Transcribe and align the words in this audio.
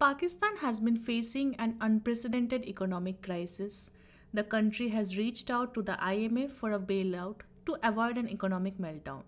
Pakistan 0.00 0.58
has 0.58 0.78
been 0.78 0.96
facing 0.96 1.56
an 1.56 1.76
unprecedented 1.80 2.64
economic 2.66 3.20
crisis. 3.20 3.90
The 4.32 4.44
country 4.44 4.90
has 4.90 5.18
reached 5.18 5.50
out 5.50 5.74
to 5.74 5.82
the 5.82 5.96
IMF 6.00 6.52
for 6.52 6.70
a 6.70 6.78
bailout 6.78 7.40
to 7.66 7.76
avoid 7.82 8.16
an 8.16 8.28
economic 8.28 8.78
meltdown. 8.78 9.22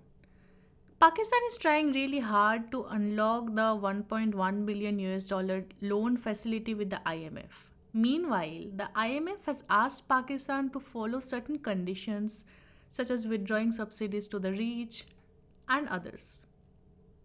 Pakistan 1.01 1.41
is 1.49 1.59
trying 1.59 1.91
really 1.91 2.21
hard 2.21 2.71
to 2.71 2.85
unlock 2.85 3.47
the 3.47 3.67
1.1 3.87 4.65
billion 4.65 5.01
US 5.01 5.27
dollar 5.27 5.65
loan 5.81 6.17
facility 6.17 6.75
with 6.75 6.91
the 6.91 7.01
IMF. 7.05 7.67
Meanwhile, 7.93 8.71
the 8.77 8.89
IMF 8.95 9.47
has 9.47 9.65
asked 9.69 10.09
Pakistan 10.09 10.71
to 10.71 10.79
follow 10.79 11.19
certain 11.19 11.59
conditions 11.59 12.45
such 12.91 13.11
as 13.11 13.27
withdrawing 13.27 13.73
subsidies 13.73 14.29
to 14.29 14.39
the 14.39 14.53
rich 14.53 15.05
and 15.69 15.89
others. 15.89 16.47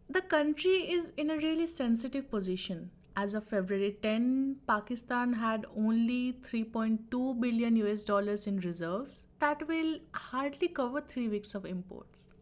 The 0.10 0.22
country 0.22 0.92
is 0.92 1.12
in 1.16 1.30
a 1.30 1.38
really 1.38 1.68
sensitive 1.68 2.32
position 2.32 2.90
as 3.18 3.34
of 3.34 3.46
February 3.46 3.98
10, 4.02 4.58
Pakistan 4.68 5.34
had 5.34 5.66
only 5.78 6.34
3.2 6.44 7.40
billion 7.40 7.76
US 7.78 8.04
dollars 8.04 8.46
in 8.46 8.60
reserves 8.60 9.26
that 9.40 9.66
will 9.68 10.00
hardly 10.14 10.68
cover 10.68 11.02
3 11.02 11.30
weeks 11.30 11.56
of 11.56 11.66
imports. 11.66 12.34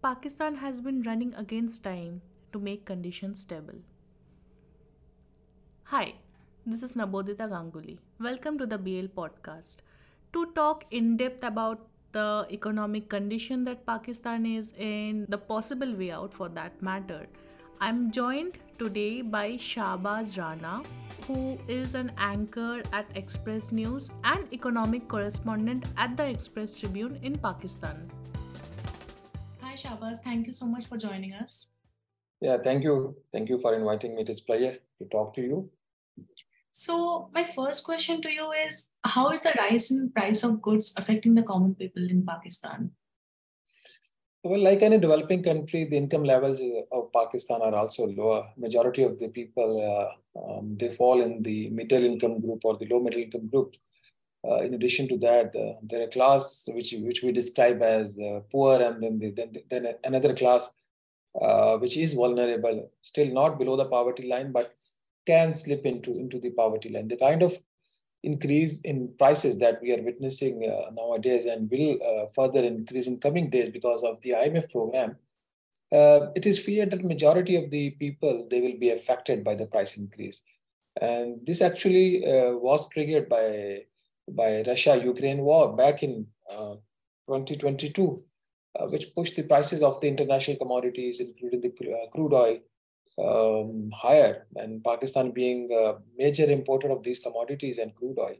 Pakistan 0.00 0.54
has 0.56 0.80
been 0.80 1.02
running 1.02 1.34
against 1.34 1.82
time 1.82 2.20
to 2.52 2.60
make 2.60 2.84
conditions 2.84 3.40
stable. 3.40 3.80
Hi, 5.84 6.14
this 6.64 6.84
is 6.84 6.94
Nabodita 6.94 7.48
Ganguly. 7.48 7.98
Welcome 8.20 8.58
to 8.58 8.66
the 8.66 8.78
BL 8.78 9.10
podcast. 9.16 9.78
To 10.34 10.46
talk 10.54 10.84
in 10.92 11.16
depth 11.16 11.42
about 11.42 11.88
the 12.12 12.46
economic 12.52 13.08
condition 13.08 13.64
that 13.64 13.84
Pakistan 13.84 14.46
is 14.46 14.72
in, 14.78 15.26
the 15.28 15.38
possible 15.38 15.96
way 15.96 16.12
out 16.12 16.32
for 16.32 16.48
that 16.48 16.80
matter, 16.80 17.26
I'm 17.84 18.10
joined 18.10 18.56
today 18.78 19.20
by 19.20 19.58
Shahbaz 19.62 20.38
Rana, 20.38 20.82
who 21.26 21.58
is 21.68 21.94
an 21.94 22.12
anchor 22.16 22.80
at 22.94 23.04
Express 23.14 23.72
News 23.72 24.10
and 24.24 24.50
economic 24.54 25.06
correspondent 25.06 25.84
at 25.98 26.16
the 26.16 26.24
Express 26.26 26.72
Tribune 26.72 27.20
in 27.22 27.36
Pakistan. 27.36 28.08
Hi 29.60 29.74
Shahbaz, 29.74 30.22
thank 30.24 30.46
you 30.46 30.54
so 30.54 30.64
much 30.64 30.86
for 30.86 30.96
joining 30.96 31.34
us. 31.34 31.74
Yeah, 32.40 32.56
thank 32.56 32.84
you. 32.84 33.16
Thank 33.34 33.50
you 33.50 33.58
for 33.58 33.74
inviting 33.74 34.14
me. 34.14 34.22
It's 34.22 34.40
a 34.40 34.44
pleasure 34.44 34.78
to 34.98 35.04
talk 35.12 35.34
to 35.34 35.42
you. 35.42 35.70
So, 36.70 37.28
my 37.34 37.44
first 37.54 37.84
question 37.84 38.22
to 38.22 38.30
you 38.30 38.50
is 38.66 38.92
How 39.04 39.30
is 39.32 39.42
the 39.42 39.52
rise 39.58 39.90
in 39.90 40.10
price 40.10 40.42
of 40.42 40.62
goods 40.62 40.94
affecting 40.96 41.34
the 41.34 41.42
common 41.42 41.74
people 41.74 42.08
in 42.08 42.24
Pakistan? 42.24 42.92
Well, 44.46 44.60
like 44.60 44.82
any 44.82 44.98
developing 44.98 45.42
country, 45.42 45.86
the 45.86 45.96
income 45.96 46.22
levels 46.22 46.60
of 46.92 47.10
Pakistan 47.14 47.62
are 47.62 47.74
also 47.74 48.06
lower. 48.06 48.46
Majority 48.58 49.02
of 49.02 49.18
the 49.18 49.28
people 49.28 49.70
uh, 49.80 50.08
um, 50.38 50.76
they 50.78 50.92
fall 50.92 51.22
in 51.22 51.42
the 51.42 51.70
middle 51.70 52.04
income 52.04 52.40
group 52.40 52.62
or 52.62 52.76
the 52.76 52.86
low 52.86 53.00
middle 53.00 53.22
income 53.22 53.48
group. 53.48 53.74
Uh, 54.46 54.56
in 54.56 54.74
addition 54.74 55.08
to 55.08 55.16
that, 55.16 55.56
uh, 55.56 55.80
there 55.82 56.02
are 56.02 56.08
class 56.08 56.68
which 56.68 56.92
which 56.98 57.22
we 57.22 57.32
describe 57.32 57.80
as 57.80 58.18
uh, 58.18 58.40
poor, 58.52 58.82
and 58.82 59.02
then 59.02 59.18
the, 59.18 59.30
then 59.30 59.50
then 59.70 59.94
another 60.04 60.34
class 60.34 60.70
uh, 61.40 61.78
which 61.78 61.96
is 61.96 62.12
vulnerable, 62.12 62.90
still 63.00 63.32
not 63.32 63.58
below 63.58 63.76
the 63.78 63.86
poverty 63.86 64.28
line, 64.28 64.52
but 64.52 64.74
can 65.26 65.54
slip 65.54 65.86
into 65.86 66.18
into 66.18 66.38
the 66.38 66.50
poverty 66.50 66.90
line. 66.90 67.08
The 67.08 67.16
kind 67.16 67.42
of 67.42 67.56
increase 68.24 68.80
in 68.80 69.12
prices 69.18 69.58
that 69.58 69.80
we 69.82 69.92
are 69.92 70.02
witnessing 70.02 70.68
uh, 70.68 70.90
nowadays 70.90 71.46
and 71.46 71.70
will 71.70 71.98
uh, 72.02 72.26
further 72.34 72.64
increase 72.64 73.06
in 73.06 73.18
coming 73.18 73.50
days 73.50 73.70
because 73.72 74.02
of 74.02 74.20
the 74.22 74.30
IMF 74.30 74.70
program, 74.70 75.16
uh, 75.92 76.32
it 76.34 76.46
is 76.46 76.58
feared 76.58 76.90
that 76.90 77.04
majority 77.04 77.56
of 77.56 77.70
the 77.70 77.90
people 77.90 78.46
they 78.50 78.60
will 78.60 78.78
be 78.78 78.90
affected 78.90 79.44
by 79.44 79.54
the 79.54 79.66
price 79.66 79.96
increase, 79.96 80.42
and 81.00 81.38
this 81.46 81.60
actually 81.60 82.24
uh, 82.26 82.52
was 82.52 82.88
triggered 82.88 83.28
by 83.28 83.82
by 84.28 84.62
Russia-Ukraine 84.66 85.42
war 85.42 85.76
back 85.76 86.02
in 86.02 86.26
uh, 86.50 86.74
2022, 87.26 88.24
uh, 88.78 88.86
which 88.86 89.14
pushed 89.14 89.36
the 89.36 89.42
prices 89.42 89.82
of 89.82 90.00
the 90.00 90.08
international 90.08 90.56
commodities, 90.56 91.20
including 91.20 91.60
the 91.60 91.72
crude 92.12 92.32
oil, 92.32 92.58
um, 93.18 93.90
higher. 93.94 94.46
And 94.56 94.82
Pakistan, 94.82 95.30
being 95.30 95.70
a 95.72 95.94
major 96.16 96.50
importer 96.50 96.90
of 96.90 97.02
these 97.02 97.20
commodities 97.20 97.78
and 97.78 97.94
crude 97.94 98.18
oil, 98.18 98.36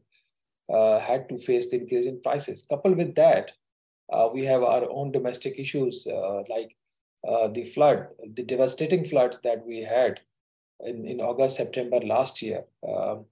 uh, 0.72 0.98
had 0.98 1.28
to 1.28 1.38
face 1.38 1.70
the 1.70 1.80
increase 1.80 2.06
in 2.06 2.20
prices. 2.22 2.66
Coupled 2.68 2.96
with 2.96 3.14
that, 3.16 3.52
uh, 4.12 4.28
we 4.32 4.44
have 4.44 4.62
our 4.62 4.88
own 4.90 5.12
domestic 5.12 5.58
issues 5.58 6.06
uh, 6.06 6.42
like 6.48 6.76
uh, 7.26 7.48
the 7.48 7.64
flood, 7.64 8.08
the 8.34 8.42
devastating 8.42 9.04
floods 9.04 9.38
that 9.44 9.64
we 9.66 9.82
had 9.82 10.20
in, 10.80 11.06
in 11.06 11.20
August, 11.20 11.56
September 11.56 12.00
last 12.00 12.42
year, 12.42 12.64
um, 12.86 13.24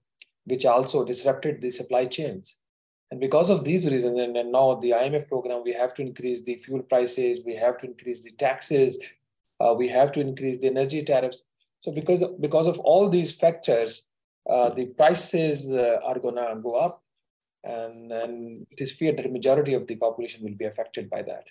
which 0.45 0.65
also 0.65 1.05
disrupted 1.05 1.61
the 1.61 1.69
supply 1.69 2.05
chains. 2.05 2.61
And 3.11 3.19
because 3.19 3.51
of 3.51 3.63
these 3.63 3.85
reasons, 3.85 4.17
and, 4.19 4.35
and 4.35 4.51
now 4.51 4.75
the 4.75 4.91
IMF 4.91 5.27
program, 5.27 5.61
we 5.63 5.73
have 5.73 5.93
to 5.95 6.01
increase 6.01 6.41
the 6.41 6.55
fuel 6.55 6.81
prices, 6.81 7.41
we 7.45 7.55
have 7.55 7.77
to 7.79 7.85
increase 7.85 8.23
the 8.23 8.31
taxes, 8.31 8.97
uh, 9.59 9.73
we 9.77 9.87
have 9.87 10.11
to 10.13 10.21
increase 10.21 10.59
the 10.59 10.67
energy 10.67 11.03
tariffs. 11.03 11.45
So 11.81 11.91
because 11.91 12.21
of, 12.21 12.39
because 12.39 12.67
of 12.67 12.79
all 12.79 13.09
these 13.09 13.33
factors, 13.33 14.09
uh, 14.49 14.69
the 14.69 14.85
prices 14.85 15.71
uh, 15.71 15.99
are 16.03 16.19
gonna 16.19 16.55
go 16.61 16.75
up, 16.75 17.01
and 17.63 18.11
and 18.11 18.67
it 18.71 18.81
is 18.81 18.91
feared 18.91 19.17
that 19.17 19.23
the 19.23 19.29
majority 19.29 19.73
of 19.73 19.87
the 19.87 19.95
population 19.95 20.43
will 20.43 20.55
be 20.55 20.65
affected 20.65 21.09
by 21.09 21.21
that. 21.23 21.45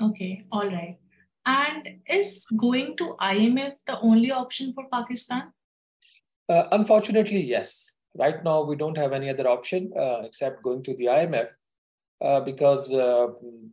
Okay, 0.00 0.44
all 0.52 0.66
right. 0.66 0.98
And 1.46 2.00
is 2.06 2.46
going 2.56 2.96
to 2.98 3.16
IMF 3.20 3.76
the 3.86 3.98
only 4.00 4.30
option 4.30 4.74
for 4.74 4.84
Pakistan? 4.92 5.52
Uh, 6.48 6.64
unfortunately, 6.72 7.42
yes. 7.42 7.94
Right 8.16 8.42
now, 8.44 8.62
we 8.62 8.76
don't 8.76 8.96
have 8.98 9.12
any 9.12 9.30
other 9.30 9.48
option 9.48 9.92
uh, 9.98 10.22
except 10.24 10.62
going 10.62 10.82
to 10.82 10.94
the 10.96 11.06
IMF 11.06 11.50
uh, 12.20 12.40
because 12.40 12.92
uh, 12.92 13.28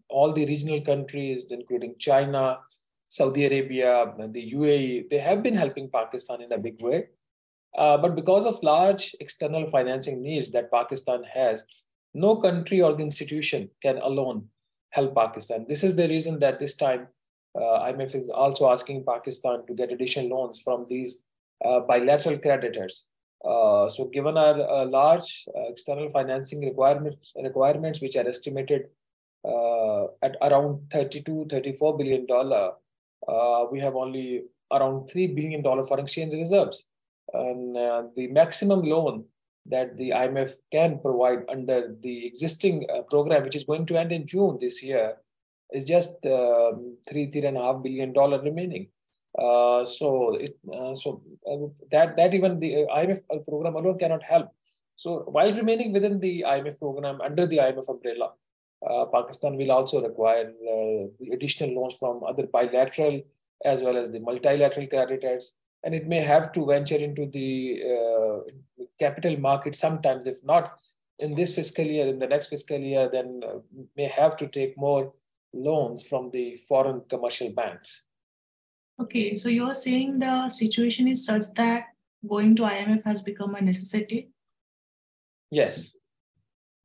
all 0.10 0.32
the 0.34 0.46
regional 0.46 0.82
countries, 0.82 1.46
including 1.50 1.96
China, 1.98 2.60
Saudi 3.10 3.46
Arabia, 3.46 4.14
the 4.32 4.54
UAE, 4.54 5.10
they 5.10 5.20
have 5.20 5.44
been 5.44 5.56
helping 5.56 5.90
Pakistan 5.90 6.42
in 6.42 6.52
a 6.52 6.58
big 6.58 6.82
way. 6.82 7.08
Uh, 7.78 7.98
but 7.98 8.16
because 8.16 8.46
of 8.46 8.62
large 8.64 9.16
external 9.20 9.70
financing 9.70 10.22
needs 10.22 10.52
that 10.52 10.72
Pakistan 10.72 11.24
has, 11.24 11.66
no 12.14 12.38
country 12.38 12.82
or 12.82 12.94
the 12.94 13.04
institution 13.04 13.70
can 13.82 13.98
alone 13.98 14.48
help 14.92 15.14
Pakistan. 15.14 15.66
This 15.68 15.84
is 15.84 15.96
the 15.96 16.08
reason 16.08 16.40
that 16.40 16.60
this 16.60 16.76
time 16.76 17.08
uh, 17.56 17.80
IMF 17.90 18.16
is 18.16 18.30
also 18.30 18.72
asking 18.72 19.04
Pakistan 19.06 19.66
to 19.68 19.74
get 19.74 19.92
additional 19.92 20.30
loans 20.30 20.60
from 20.60 20.86
these 20.90 21.26
uh, 21.64 21.82
bilateral 21.82 22.38
creditors. 22.38 23.08
Uh, 23.44 23.88
so, 23.88 24.06
given 24.06 24.38
our 24.38 24.60
uh, 24.70 24.86
large 24.86 25.46
uh, 25.56 25.68
external 25.70 26.10
financing 26.10 26.66
requirements, 26.66 27.32
requirements 27.36 28.02
which 28.02 28.16
are 28.16 28.28
estimated 28.28 28.88
at 30.24 30.36
around 30.42 30.82
32, 30.92 31.46
34 31.50 31.98
billion 31.98 32.26
dollar, 32.26 32.72
uh, 33.28 33.66
we 33.72 33.80
have 33.80 33.96
only 33.96 34.44
around 34.72 35.10
$3 35.10 35.36
billion 35.36 35.64
foreign 35.64 36.06
exchange 36.06 36.34
reserves. 36.34 36.90
And 37.34 37.76
uh, 37.78 38.04
the 38.16 38.28
maximum 38.28 38.82
loan 38.82 39.26
that 39.68 39.98
the 39.98 40.12
IMF 40.12 40.52
can 40.72 41.00
provide 41.00 41.40
under 41.50 41.96
the 42.02 42.28
existing 42.28 42.88
uh, 42.94 43.02
program, 43.02 43.44
which 43.44 43.56
is 43.56 43.64
going 43.64 43.86
to 43.88 43.98
end 43.98 44.12
in 44.12 44.28
June 44.28 44.58
this 44.62 44.84
year, 44.84 45.18
is 45.72 45.86
just 45.86 46.26
um, 46.26 46.98
three, 47.10 47.30
three 47.32 47.46
and 47.46 47.58
a 47.58 47.62
half 47.62 47.82
billion 47.82 48.14
dollar 48.14 48.42
remaining. 48.42 48.88
Uh, 49.38 49.84
so 49.84 50.36
it, 50.36 50.58
uh, 50.74 50.96
so 50.96 51.22
uh, 51.50 51.68
that 51.92 52.16
that 52.16 52.34
even 52.34 52.60
the 52.60 52.86
IMF 52.90 53.22
program 53.46 53.76
alone 53.76 53.98
cannot 53.98 54.24
help. 54.24 54.50
So 54.96 55.26
while 55.28 55.54
remaining 55.54 55.92
within 55.92 56.20
the 56.20 56.46
IMF 56.48 56.80
program 56.80 57.20
under 57.20 57.46
the 57.46 57.58
IMF 57.58 57.90
umbrella, 57.90 58.32
uh, 58.90 59.06
Pakistan 59.06 59.58
will 59.58 59.72
also 59.72 60.02
require 60.02 60.52
uh, 60.70 61.34
additional 61.34 61.74
loans 61.74 61.96
from 61.96 62.24
other 62.24 62.48
bilateral 62.48 63.22
as 63.64 63.82
well 63.82 63.98
as 63.98 64.12
the 64.12 64.20
multilateral 64.20 64.88
creditors. 64.88 65.54
And 65.84 65.94
it 65.94 66.08
may 66.08 66.22
have 66.22 66.52
to 66.54 66.66
venture 66.66 66.98
into 66.98 67.28
the 67.28 67.82
uh, 67.84 68.84
capital 69.00 69.38
market 69.38 69.76
sometimes, 69.76 70.26
if 70.28 70.44
not 70.44 70.80
in 71.20 71.36
this 71.36 71.54
fiscal 71.54 71.86
year, 71.86 72.08
in 72.08 72.20
the 72.20 72.28
next 72.28 72.48
fiscal 72.48 72.78
year, 72.78 73.10
then 73.12 73.42
may 73.96 74.06
have 74.06 74.36
to 74.38 74.48
take 74.48 74.78
more 74.78 75.14
loans 75.54 76.04
from 76.04 76.32
the 76.32 76.58
foreign 76.68 77.02
commercial 77.10 77.50
banks. 77.52 78.08
Okay, 79.00 79.36
so 79.36 79.50
you're 79.50 79.74
saying 79.74 80.20
the 80.20 80.50
situation 80.50 81.08
is 81.08 81.26
such 81.26 81.44
that 81.56 81.86
going 82.28 82.56
to 82.56 82.64
IMF 82.64 83.04
has 83.06 83.22
become 83.22 83.56
a 83.56 83.62
necessity? 83.62 84.30
Yes, 85.52 85.95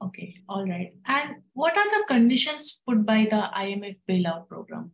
Okay, 0.02 0.37
all 0.49 0.67
right. 0.67 0.93
And 1.06 1.43
what 1.52 1.76
are 1.76 1.91
the 1.91 2.05
conditions 2.06 2.82
put 2.87 3.05
by 3.05 3.26
the 3.31 3.50
IMF 3.55 3.99
bailout 4.08 4.49
program? 4.49 4.93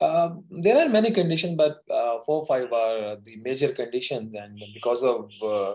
Uh, 0.00 0.34
there 0.50 0.84
are 0.84 0.88
many 0.88 1.12
conditions, 1.12 1.54
but 1.56 1.82
uh, 1.88 2.18
four 2.26 2.40
or 2.40 2.46
five 2.46 2.72
are 2.72 3.16
the 3.24 3.36
major 3.36 3.72
conditions. 3.72 4.34
And 4.34 4.60
because 4.74 5.04
of 5.04 5.30
uh, 5.42 5.74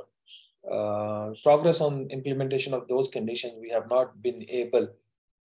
uh 0.69 1.34
progress 1.44 1.80
on 1.80 2.10
implementation 2.12 2.74
of 2.74 2.89
those 2.89 3.07
conditions, 3.07 3.54
we 3.62 3.69
have 3.69 3.89
not 3.89 4.22
been 4.22 4.44
able 4.50 4.89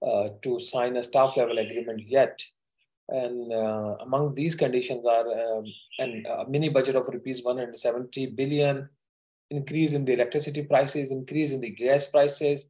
uh, 0.05 0.31
to 0.43 0.59
sign 0.59 0.97
a 0.97 1.03
staff 1.03 1.37
level 1.37 1.59
agreement 1.59 2.03
yet. 2.09 2.43
And 3.09 3.53
uh, 3.53 3.97
among 4.01 4.35
these 4.35 4.57
conditions 4.57 5.07
are 5.07 5.29
um, 5.31 5.65
an, 6.01 6.25
a 6.27 6.49
mini 6.49 6.69
budget 6.69 6.97
of 6.97 7.07
rupees 7.07 7.45
170 7.45 8.27
billion, 8.35 8.89
increase 9.53 9.93
in 9.93 10.05
the 10.05 10.15
electricity 10.15 10.63
prices, 10.63 11.11
increase 11.11 11.53
in 11.53 11.61
the 11.61 11.71
gas 11.71 12.07
prices, 12.07 12.67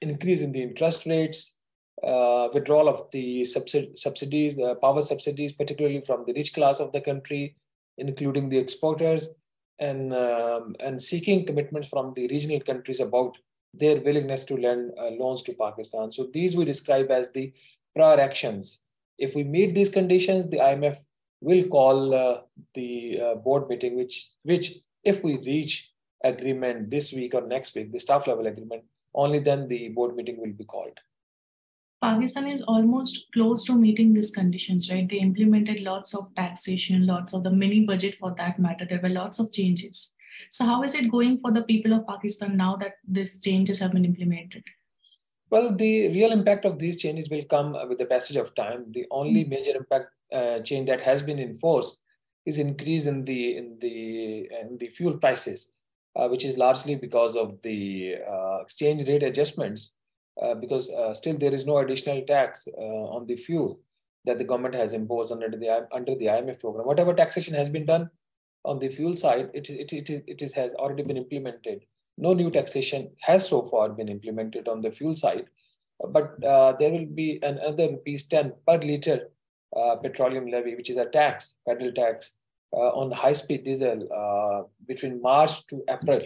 increase 0.00 0.40
in 0.40 0.52
the 0.52 0.62
interest 0.62 1.06
rates, 1.06 1.56
uh, 2.02 2.48
withdrawal 2.52 2.88
of 2.88 3.10
the 3.12 3.42
subsid- 3.42 3.96
subsidies, 3.96 4.56
the 4.56 4.74
power 4.76 5.02
subsidies, 5.02 5.52
particularly 5.52 6.00
from 6.00 6.24
the 6.26 6.34
rich 6.34 6.52
class 6.54 6.80
of 6.80 6.92
the 6.92 7.00
country, 7.00 7.56
including 7.98 8.48
the 8.48 8.58
exporters, 8.58 9.28
and, 9.78 10.12
um, 10.14 10.74
and 10.80 11.02
seeking 11.02 11.46
commitments 11.46 11.88
from 11.88 12.12
the 12.14 12.26
regional 12.28 12.60
countries 12.60 13.00
about 13.00 13.36
their 13.72 14.00
willingness 14.00 14.44
to 14.44 14.56
lend 14.56 14.92
uh, 14.98 15.10
loans 15.22 15.42
to 15.42 15.52
Pakistan. 15.52 16.12
So 16.12 16.28
these 16.32 16.56
we 16.56 16.64
describe 16.64 17.10
as 17.10 17.32
the 17.32 17.52
prior 17.94 18.20
actions. 18.20 18.82
If 19.18 19.34
we 19.34 19.44
meet 19.44 19.74
these 19.74 19.90
conditions, 19.90 20.48
the 20.48 20.58
IMF 20.58 20.96
will 21.40 21.64
call 21.64 22.14
uh, 22.14 22.40
the 22.74 23.20
uh, 23.20 23.34
board 23.36 23.68
meeting, 23.68 23.96
which, 23.96 24.30
which 24.42 24.74
if 25.04 25.22
we 25.22 25.38
reach 25.38 25.93
agreement 26.24 26.90
this 26.90 27.12
week 27.12 27.34
or 27.34 27.42
next 27.42 27.74
week, 27.74 27.92
the 27.92 28.00
staff 28.00 28.26
level 28.26 28.46
agreement, 28.46 28.82
only 29.14 29.38
then 29.38 29.68
the 29.68 29.88
board 29.88 30.16
meeting 30.16 30.40
will 30.40 30.52
be 30.52 30.64
called. 30.64 30.98
Pakistan 32.02 32.48
is 32.48 32.62
almost 32.62 33.26
close 33.32 33.64
to 33.64 33.74
meeting 33.74 34.12
these 34.12 34.30
conditions, 34.30 34.90
right? 34.92 35.08
They 35.08 35.20
implemented 35.20 35.80
lots 35.80 36.14
of 36.14 36.34
taxation, 36.34 37.06
lots 37.06 37.32
of 37.32 37.44
the 37.44 37.50
mini 37.50 37.80
budget 37.80 38.16
for 38.16 38.34
that 38.36 38.58
matter. 38.58 38.84
There 38.84 39.00
were 39.02 39.08
lots 39.08 39.38
of 39.38 39.52
changes. 39.52 40.12
So, 40.50 40.66
how 40.66 40.82
is 40.82 40.94
it 40.94 41.10
going 41.10 41.38
for 41.38 41.50
the 41.50 41.62
people 41.62 41.94
of 41.94 42.06
Pakistan 42.06 42.56
now 42.56 42.76
that 42.76 42.94
these 43.08 43.40
changes 43.40 43.78
have 43.78 43.92
been 43.92 44.04
implemented? 44.04 44.64
Well, 45.50 45.74
the 45.74 46.08
real 46.08 46.32
impact 46.32 46.64
of 46.64 46.78
these 46.78 47.00
changes 47.00 47.30
will 47.30 47.44
come 47.44 47.72
with 47.88 47.98
the 47.98 48.06
passage 48.06 48.36
of 48.36 48.54
time. 48.54 48.86
The 48.90 49.06
only 49.10 49.42
mm-hmm. 49.42 49.50
major 49.50 49.76
impact 49.76 50.10
uh, 50.32 50.58
change 50.60 50.88
that 50.88 51.00
has 51.02 51.22
been 51.22 51.38
enforced 51.38 52.02
is 52.44 52.58
increase 52.58 53.06
in 53.06 53.24
the 53.24 53.56
in 53.56 53.78
the 53.80 54.48
in 54.60 54.76
the 54.78 54.88
fuel 54.88 55.16
prices, 55.16 55.74
uh, 56.16 56.28
which 56.28 56.44
is 56.44 56.56
largely 56.56 56.94
because 56.94 57.36
of 57.36 57.60
the 57.62 58.14
uh, 58.28 58.58
exchange 58.62 59.06
rate 59.06 59.22
adjustments. 59.22 59.92
Uh, 60.42 60.52
because 60.52 60.90
uh, 60.90 61.14
still 61.14 61.36
there 61.38 61.54
is 61.54 61.64
no 61.64 61.78
additional 61.78 62.20
tax 62.22 62.66
uh, 62.76 62.80
on 62.80 63.24
the 63.26 63.36
fuel 63.36 63.78
that 64.24 64.36
the 64.36 64.42
government 64.42 64.74
has 64.74 64.92
imposed 64.92 65.30
under 65.30 65.48
the 65.48 65.86
under 65.92 66.16
the 66.16 66.26
IMF 66.26 66.58
program. 66.58 66.86
Whatever 66.86 67.14
taxation 67.14 67.54
has 67.54 67.68
been 67.68 67.84
done 67.84 68.10
on 68.64 68.80
the 68.80 68.88
fuel 68.88 69.14
side, 69.14 69.50
it, 69.54 69.70
it, 69.70 69.92
it, 69.92 70.10
it, 70.26 70.42
is, 70.42 70.52
has 70.54 70.74
already 70.74 71.04
been 71.04 71.18
implemented. 71.18 71.84
No 72.18 72.32
new 72.32 72.50
taxation 72.50 73.12
has 73.20 73.48
so 73.48 73.62
far 73.62 73.90
been 73.90 74.08
implemented 74.08 74.66
on 74.66 74.80
the 74.80 74.90
fuel 74.90 75.14
side, 75.14 75.46
but 76.08 76.40
there 76.40 76.90
will 76.90 77.06
be 77.06 77.38
another 77.42 77.90
rupees 77.90 78.24
10 78.24 78.54
per 78.66 78.78
liter 78.78 79.28
petroleum 80.02 80.46
levy, 80.48 80.74
which 80.74 80.90
is 80.90 80.96
a 80.96 81.06
tax, 81.06 81.58
federal 81.64 81.92
tax, 81.92 82.38
on 82.76 83.10
high-speed 83.10 83.64
diesel 83.64 84.08
uh, 84.12 84.66
between 84.86 85.22
March 85.22 85.66
to 85.68 85.82
April, 85.88 86.20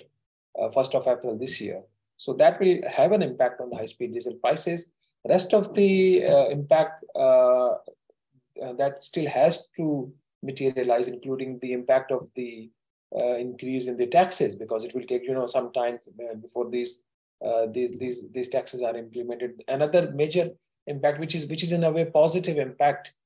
1st 0.59 0.95
uh, 0.95 0.99
of 0.99 1.09
April 1.09 1.39
this 1.39 1.61
year. 1.61 1.83
So 2.17 2.33
that 2.35 2.59
will 2.61 2.81
have 2.89 3.13
an 3.13 3.23
impact 3.23 3.61
on 3.61 3.71
the 3.71 3.77
high-speed 3.77 4.13
diesel 4.13 4.35
prices. 4.35 4.93
Rest 5.29 5.53
of 5.53 5.75
the 5.75 6.25
uh, 6.25 6.49
impact 6.49 7.05
that 7.15 9.03
still 9.03 9.29
has 9.29 9.69
to 9.77 10.13
materialize, 10.43 11.09
including 11.09 11.59
the 11.61 11.73
impact 11.73 12.11
of 12.11 12.29
the 12.35 12.71
uh, 13.17 13.37
increase 13.37 13.87
in 13.87 13.97
the 13.97 14.07
taxes, 14.07 14.55
because 14.55 14.85
it 14.85 14.95
will 14.95 15.03
take 15.03 15.25
you 15.25 15.35
know 15.35 15.47
some 15.47 15.73
time 15.73 15.99
uh, 16.21 16.35
before 16.35 16.71
these 16.71 17.05
uh, 17.45 17.67
these 17.71 17.97
these 17.99 18.31
these 18.33 18.49
taxes 18.49 18.83
are 18.83 18.97
implemented. 18.97 19.63
Another 19.69 20.11
major 20.13 20.51
impact, 20.87 21.21
which 21.21 21.35
is 21.35 21.47
which 21.47 21.63
is 21.63 21.73
in 21.73 21.85
a 21.85 21.91
way 21.91 22.05
positive 22.05 22.59
impact, 22.59 23.13
uh, 23.13 23.18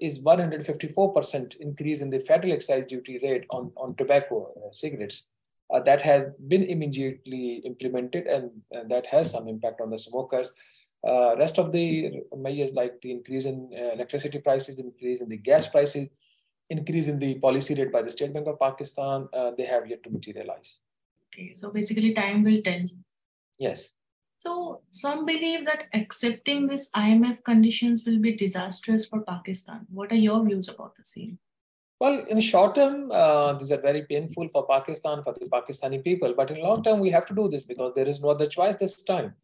is 0.00 0.20
154% 0.20 1.56
increase 1.56 2.00
in 2.00 2.10
the 2.10 2.20
federal 2.20 2.52
excise 2.52 2.86
duty 2.86 3.18
rate 3.22 3.44
on 3.50 3.72
on 3.76 3.94
tobacco 3.96 4.52
uh, 4.56 4.72
cigarettes. 4.72 5.28
Uh, 5.72 5.80
that 5.80 6.02
has 6.02 6.26
been 6.48 6.64
immediately 6.64 7.62
implemented, 7.64 8.26
and, 8.26 8.50
and, 8.72 8.90
that 8.90 9.06
has 9.06 9.30
some 9.30 9.46
impact 9.46 9.80
on 9.80 9.88
the 9.88 9.98
smokers. 9.98 10.52
rest 11.38 11.58
of 11.58 11.70
the 11.72 12.10
measures 12.36 12.72
like 12.72 13.00
the 13.00 13.10
increase 13.10 13.44
in 13.44 13.70
electricity 13.72 14.38
prices, 14.38 14.80
increase 14.80 15.20
in 15.20 15.28
the 15.28 15.36
gas 15.36 15.68
prices, 15.68 16.08
increase 16.70 17.08
in 17.08 17.18
the 17.18 17.34
policy 17.34 17.74
rate 17.74 17.92
by 17.92 18.00
the 18.00 18.10
State 18.10 18.32
Bank 18.32 18.46
of 18.46 18.58
Pakistan, 18.58 19.28
uh, 19.32 19.50
they 19.58 19.64
have 19.64 19.86
yet 19.88 20.02
to 20.04 20.10
materialize. 20.10 20.80
Okay, 21.26 21.54
so 21.54 21.70
basically, 21.70 22.14
time 22.14 22.42
will 22.42 22.62
tell. 22.62 22.82
Yes. 23.58 23.94
So 24.40 24.80
some 24.88 25.26
believe 25.26 25.66
that 25.66 25.84
accepting 25.92 26.66
this 26.66 26.90
IMF 26.96 27.44
conditions 27.44 28.06
will 28.06 28.18
be 28.18 28.32
disastrous 28.32 29.06
for 29.06 29.20
Pakistan. 29.20 29.86
What 29.92 30.10
are 30.12 30.22
your 30.28 30.42
views 30.42 30.68
about 30.70 30.96
the 30.96 31.04
same? 31.04 31.38
Well, 32.00 32.24
in 32.24 32.40
short 32.40 32.74
term, 32.74 33.12
uh, 33.12 33.52
these 33.52 33.70
are 33.70 33.80
very 33.80 34.06
painful 34.06 34.48
for 34.48 34.66
Pakistan, 34.66 35.22
for 35.22 35.34
the 35.34 35.44
Pakistani 35.44 36.02
people. 36.02 36.32
But 36.34 36.50
in 36.50 36.62
long 36.62 36.82
term, 36.82 37.00
we 37.00 37.10
have 37.10 37.26
to 37.26 37.34
do 37.34 37.50
this 37.50 37.62
because 37.62 37.92
there 37.94 38.08
is 38.08 38.22
no 38.22 38.30
other 38.30 38.46
choice 38.46 38.76
this 38.76 39.02
time. 39.02 39.34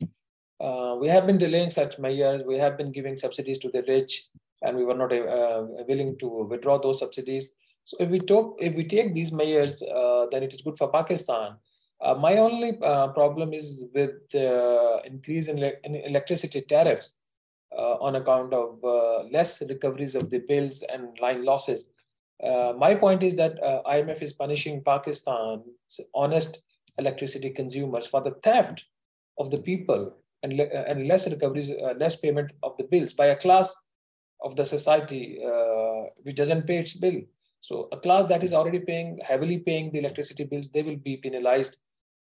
Uh, 0.58 0.96
we 0.98 1.08
have 1.08 1.26
been 1.26 1.36
delaying 1.36 1.68
such 1.68 1.98
measures. 1.98 2.42
We 2.46 2.56
have 2.56 2.78
been 2.78 2.90
giving 2.90 3.18
subsidies 3.18 3.58
to 3.58 3.68
the 3.68 3.82
rich 3.86 4.28
and 4.62 4.78
we 4.78 4.84
were 4.86 4.94
not 4.94 5.12
uh, 5.12 5.66
willing 5.86 6.16
to 6.20 6.28
withdraw 6.44 6.78
those 6.78 7.00
subsidies. 7.00 7.52
So 7.84 7.98
if 8.00 8.08
we 8.08 8.18
talk, 8.18 8.56
if 8.62 8.74
we 8.74 8.84
take 8.84 9.12
these 9.12 9.30
measures, 9.30 9.82
uh, 9.82 10.26
then 10.32 10.42
it 10.42 10.54
is 10.54 10.62
good 10.62 10.78
for 10.78 10.90
Pakistan. 10.90 11.56
Uh, 12.00 12.14
my 12.14 12.36
only 12.36 12.78
uh, 12.82 13.08
problem 13.08 13.52
is 13.54 13.84
with 13.94 14.28
the 14.30 15.00
increase 15.04 15.48
in, 15.48 15.58
le- 15.58 15.80
in 15.84 15.94
electricity 15.96 16.60
tariffs 16.60 17.18
uh, 17.76 17.94
on 18.00 18.16
account 18.16 18.52
of 18.52 18.78
uh, 18.84 19.24
less 19.30 19.62
recoveries 19.68 20.14
of 20.14 20.30
the 20.30 20.38
bills 20.38 20.82
and 20.92 21.18
line 21.20 21.44
losses. 21.44 21.90
my 22.78 22.94
point 22.94 23.22
is 23.22 23.34
that 23.36 23.54
IMF 23.86 24.20
is 24.22 24.32
punishing 24.34 24.82
Pakistan's 24.84 26.00
honest 26.14 26.62
electricity 26.98 27.50
consumers 27.50 28.06
for 28.06 28.20
the 28.20 28.32
theft 28.42 28.84
of 29.38 29.50
the 29.50 29.58
people 29.58 30.14
and, 30.42 30.52
le- 30.52 30.64
and 30.90 31.08
less 31.08 31.28
recoveries, 31.30 31.70
less 31.98 32.16
payment 32.16 32.52
of 32.62 32.76
the 32.76 32.84
bills 32.84 33.12
by 33.14 33.26
a 33.26 33.36
class 33.36 33.74
of 34.42 34.54
the 34.56 34.64
society 34.64 35.40
uh, 35.44 36.10
which 36.22 36.36
doesn't 36.36 36.66
pay 36.66 36.78
its 36.78 36.94
bill. 36.94 37.20
So 37.60 37.88
a 37.90 37.96
class 37.96 38.26
that 38.26 38.44
is 38.44 38.52
already 38.52 38.80
paying 38.80 39.18
heavily 39.24 39.58
paying 39.58 39.90
the 39.90 39.98
electricity 39.98 40.44
bills, 40.44 40.70
they 40.70 40.82
will 40.82 40.96
be 40.96 41.16
penalized 41.16 41.78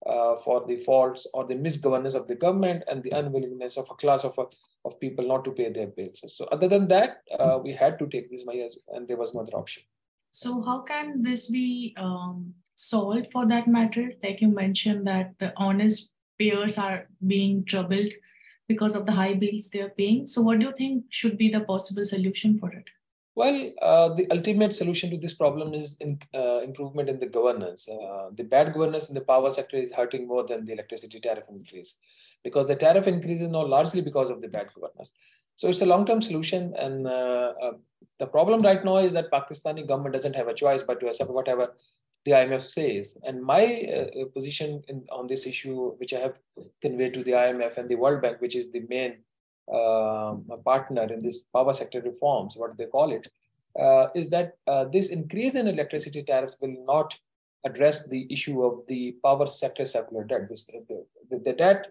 uh, 0.05 0.35
for 0.37 0.65
the 0.67 0.77
faults 0.77 1.27
or 1.33 1.45
the 1.45 1.55
misgovernance 1.55 2.15
of 2.15 2.27
the 2.27 2.35
government 2.35 2.83
and 2.87 3.03
the 3.03 3.11
unwillingness 3.11 3.77
of 3.77 3.89
a 3.89 3.95
class 3.95 4.23
of, 4.23 4.37
of 4.85 4.99
people 4.99 5.27
not 5.27 5.45
to 5.45 5.51
pay 5.51 5.71
their 5.71 5.87
bills. 5.87 6.23
So 6.35 6.45
other 6.45 6.67
than 6.67 6.87
that, 6.89 7.23
uh, 7.39 7.59
we 7.63 7.73
had 7.73 7.97
to 7.99 8.07
take 8.07 8.29
these 8.29 8.45
measures 8.45 8.77
and 8.89 9.07
there 9.07 9.17
was 9.17 9.33
no 9.33 9.41
other 9.41 9.55
option. 9.55 9.83
So 10.31 10.61
how 10.61 10.81
can 10.81 11.21
this 11.21 11.49
be 11.49 11.93
um, 11.97 12.53
solved 12.75 13.27
for 13.31 13.45
that 13.47 13.67
matter? 13.67 14.11
Like 14.23 14.41
you 14.41 14.47
mentioned 14.47 15.05
that 15.07 15.35
the 15.39 15.53
honest 15.57 16.13
payers 16.39 16.77
are 16.77 17.07
being 17.25 17.63
troubled 17.65 18.11
because 18.67 18.95
of 18.95 19.05
the 19.05 19.11
high 19.11 19.35
bills 19.35 19.69
they 19.69 19.81
are 19.81 19.89
paying. 19.89 20.25
So, 20.25 20.41
what 20.41 20.59
do 20.59 20.65
you 20.65 20.73
think 20.73 21.05
should 21.09 21.37
be 21.37 21.49
the 21.49 21.61
possible 21.61 22.05
solution 22.05 22.57
for 22.57 22.71
it? 22.71 22.85
Well, 23.35 23.71
uh, 23.81 24.13
the 24.13 24.29
ultimate 24.29 24.75
solution 24.75 25.09
to 25.09 25.17
this 25.17 25.33
problem 25.33 25.73
is 25.73 25.97
in, 25.99 26.19
uh, 26.35 26.61
improvement 26.61 27.09
in 27.09 27.19
the 27.19 27.25
governance. 27.25 27.87
Uh, 27.89 28.29
the 28.35 28.43
bad 28.43 28.73
governance 28.73 29.09
in 29.09 29.15
the 29.15 29.21
power 29.21 29.49
sector 29.49 29.77
is 29.77 29.91
hurting 29.91 30.27
more 30.27 30.45
than 30.45 30.65
the 30.65 30.73
electricity 30.73 31.19
tariff 31.19 31.45
increase 31.49 31.97
because 32.43 32.67
the 32.67 32.75
tariff 32.75 33.07
increase 33.07 33.41
is 33.41 33.49
now 33.49 33.65
largely 33.65 34.01
because 34.01 34.29
of 34.29 34.41
the 34.41 34.47
bad 34.47 34.67
governance. 34.75 35.13
So 35.55 35.67
it's 35.67 35.81
a 35.81 35.85
long-term 35.85 36.21
solution, 36.21 36.73
and 36.77 37.07
uh, 37.07 37.53
uh, 37.61 37.71
the 38.19 38.25
problem 38.25 38.61
right 38.61 38.83
now 38.83 38.97
is 38.97 39.13
that 39.13 39.31
Pakistani 39.31 39.87
government 39.87 40.13
doesn't 40.13 40.35
have 40.35 40.47
a 40.47 40.53
choice 40.53 40.83
but 40.83 40.99
to 40.99 41.07
accept 41.07 41.29
whatever 41.29 41.73
the 42.25 42.31
IMF 42.31 42.61
says. 42.61 43.17
And 43.23 43.43
my 43.43 43.65
uh, 43.65 44.25
position 44.33 44.83
in, 44.87 45.05
on 45.11 45.27
this 45.27 45.45
issue, 45.45 45.91
which 45.97 46.13
I 46.13 46.19
have 46.19 46.39
conveyed 46.81 47.13
to 47.15 47.23
the 47.23 47.31
IMF 47.31 47.77
and 47.77 47.89
the 47.89 47.95
World 47.95 48.21
Bank, 48.21 48.41
which 48.41 48.55
is 48.55 48.71
the 48.71 48.81
main 48.89 49.17
uh, 49.71 50.35
partner 50.65 51.03
in 51.11 51.21
this 51.21 51.43
power 51.53 51.73
sector 51.73 52.01
reforms, 52.01 52.55
what 52.57 52.77
they 52.77 52.85
call 52.85 53.11
it, 53.11 53.27
uh, 53.79 54.07
is 54.15 54.29
that 54.29 54.57
uh, 54.67 54.85
this 54.85 55.09
increase 55.09 55.55
in 55.55 55.67
electricity 55.67 56.23
tariffs 56.23 56.57
will 56.61 56.75
not 56.85 57.17
address 57.65 58.07
the 58.07 58.27
issue 58.31 58.63
of 58.63 58.85
the 58.87 59.15
power 59.23 59.47
sector 59.47 59.85
debt. 60.27 60.49
This, 60.49 60.65
the, 60.65 61.05
the, 61.31 61.53
debt 61.53 61.87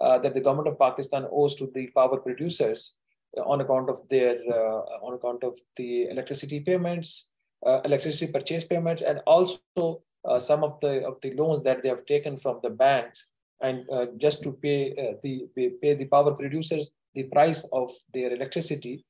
uh, 0.00 0.18
that 0.18 0.34
the 0.34 0.40
government 0.40 0.68
of 0.68 0.78
Pakistan 0.78 1.26
owes 1.30 1.54
to 1.56 1.70
the 1.74 1.86
power 1.88 2.18
producers 2.18 2.94
on 3.36 3.60
account 3.60 3.88
of 3.88 4.06
their 4.08 4.36
uh, 4.50 4.80
on 5.06 5.14
account 5.14 5.42
of 5.42 5.56
the 5.76 6.08
electricity 6.08 6.60
payments 6.60 7.30
uh, 7.64 7.80
electricity 7.84 8.30
purchase 8.30 8.64
payments 8.64 9.02
and 9.02 9.20
also 9.26 10.02
uh, 10.24 10.38
some 10.38 10.62
of 10.62 10.78
the 10.80 11.04
of 11.06 11.20
the 11.22 11.32
loans 11.34 11.62
that 11.62 11.82
they 11.82 11.88
have 11.88 12.04
taken 12.04 12.36
from 12.36 12.58
the 12.62 12.70
banks 12.70 13.30
and 13.60 13.88
uh, 13.90 14.06
just 14.18 14.42
to 14.42 14.52
pay 14.52 14.92
the 15.22 15.48
pay 15.80 15.94
the 15.94 16.04
power 16.06 16.32
producers 16.32 16.92
the 17.14 17.24
price 17.24 17.64
of 17.72 17.90
their 18.12 18.32
electricity 18.32 19.04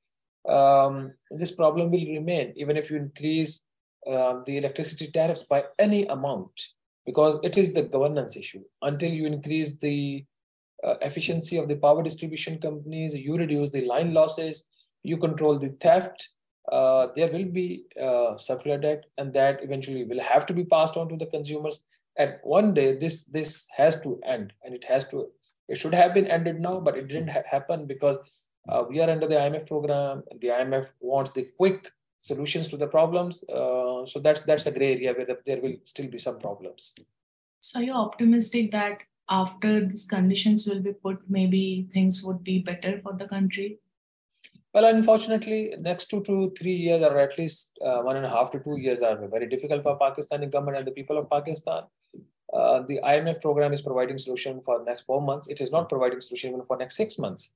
um, 0.48 1.12
this 1.30 1.52
problem 1.52 1.90
will 1.90 2.06
remain 2.06 2.52
even 2.56 2.76
if 2.76 2.90
you 2.90 2.96
increase 2.96 3.66
uh, 4.10 4.40
the 4.46 4.56
electricity 4.56 5.10
tariffs 5.10 5.44
by 5.44 5.64
any 5.78 6.06
amount 6.06 6.52
because 7.06 7.36
it 7.42 7.56
is 7.56 7.72
the 7.72 7.82
governance 7.82 8.36
issue 8.36 8.62
until 8.82 9.10
you 9.10 9.26
increase 9.26 9.76
the 9.78 10.24
uh, 10.84 10.94
efficiency 11.02 11.56
of 11.58 11.68
the 11.68 11.76
power 11.76 12.02
distribution 12.02 12.58
companies 12.58 13.14
you 13.14 13.36
reduce 13.36 13.70
the 13.70 13.84
line 13.84 14.12
losses 14.12 14.68
you 15.04 15.16
control 15.16 15.58
the 15.58 15.70
theft 15.80 16.28
uh, 16.70 17.08
there 17.16 17.28
will 17.32 17.44
be 17.44 17.84
uh, 18.00 18.36
circular 18.36 18.78
debt, 18.78 19.06
and 19.18 19.32
that 19.32 19.62
eventually 19.62 20.04
will 20.04 20.20
have 20.20 20.46
to 20.46 20.54
be 20.54 20.64
passed 20.64 20.96
on 20.96 21.08
to 21.08 21.16
the 21.16 21.26
consumers. 21.26 21.80
And 22.16 22.36
one 22.42 22.74
day, 22.74 22.96
this 22.96 23.24
this 23.26 23.66
has 23.76 24.00
to 24.02 24.20
end, 24.24 24.52
and 24.62 24.74
it 24.74 24.84
has 24.84 25.04
to. 25.08 25.28
It 25.68 25.78
should 25.78 25.94
have 25.94 26.14
been 26.14 26.26
ended 26.26 26.60
now, 26.60 26.80
but 26.80 26.96
it 26.96 27.08
didn't 27.08 27.28
ha- 27.28 27.48
happen 27.50 27.86
because 27.86 28.18
uh, 28.68 28.84
we 28.88 29.00
are 29.00 29.10
under 29.10 29.26
the 29.26 29.34
IMF 29.34 29.66
program. 29.66 30.22
The 30.40 30.48
IMF 30.48 30.88
wants 31.00 31.30
the 31.32 31.48
quick 31.56 31.90
solutions 32.18 32.68
to 32.68 32.76
the 32.76 32.86
problems. 32.86 33.44
Uh, 33.48 34.06
so 34.06 34.20
that's 34.20 34.42
that's 34.42 34.66
a 34.66 34.72
gray 34.72 34.92
area 34.94 35.12
where 35.12 35.26
the, 35.26 35.38
there 35.46 35.60
will 35.60 35.76
still 35.84 36.08
be 36.08 36.18
some 36.18 36.38
problems. 36.38 36.94
So 37.60 37.80
you're 37.80 37.96
optimistic 37.96 38.72
that 38.72 38.98
after 39.28 39.86
these 39.86 40.06
conditions 40.06 40.66
will 40.66 40.80
be 40.80 40.92
put, 40.92 41.22
maybe 41.28 41.88
things 41.92 42.22
would 42.22 42.42
be 42.44 42.58
better 42.58 43.00
for 43.02 43.12
the 43.14 43.26
country? 43.26 43.78
Well, 44.74 44.86
unfortunately, 44.86 45.74
next 45.78 46.06
two 46.06 46.22
to 46.24 46.52
three 46.58 46.72
years, 46.72 47.02
or 47.02 47.18
at 47.18 47.36
least 47.38 47.78
uh, 47.84 48.00
one 48.00 48.16
and 48.16 48.24
a 48.24 48.28
half 48.28 48.50
to 48.52 48.58
two 48.58 48.78
years, 48.78 49.02
are 49.02 49.28
very 49.28 49.46
difficult 49.46 49.82
for 49.82 49.98
Pakistani 49.98 50.50
government 50.50 50.78
and 50.78 50.86
the 50.86 50.92
people 50.92 51.18
of 51.18 51.28
Pakistan. 51.28 51.84
Uh, 52.52 52.82
the 52.82 53.00
IMF 53.02 53.40
program 53.40 53.72
is 53.72 53.80
providing 53.80 54.18
solution 54.18 54.60
for 54.60 54.84
next 54.84 55.02
four 55.02 55.22
months. 55.22 55.48
It 55.48 55.60
is 55.60 55.70
not 55.70 55.88
providing 55.88 56.20
solution 56.20 56.50
even 56.50 56.64
for 56.66 56.76
next 56.76 56.96
six 56.96 57.18
months. 57.18 57.54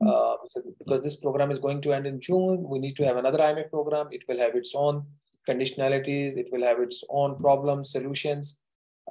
Hmm. 0.00 0.08
Uh, 0.08 0.36
so 0.46 0.62
because 0.78 1.02
this 1.02 1.16
program 1.16 1.50
is 1.50 1.58
going 1.58 1.80
to 1.82 1.92
end 1.92 2.06
in 2.06 2.20
June, 2.20 2.62
we 2.68 2.78
need 2.78 2.96
to 2.96 3.04
have 3.04 3.16
another 3.16 3.38
IMF 3.38 3.70
program. 3.70 4.08
It 4.10 4.22
will 4.28 4.38
have 4.38 4.54
its 4.54 4.74
own 4.74 5.04
conditionalities. 5.48 6.36
It 6.36 6.48
will 6.52 6.62
have 6.62 6.80
its 6.80 7.04
own 7.08 7.36
problems, 7.36 7.92
solutions. 7.92 8.62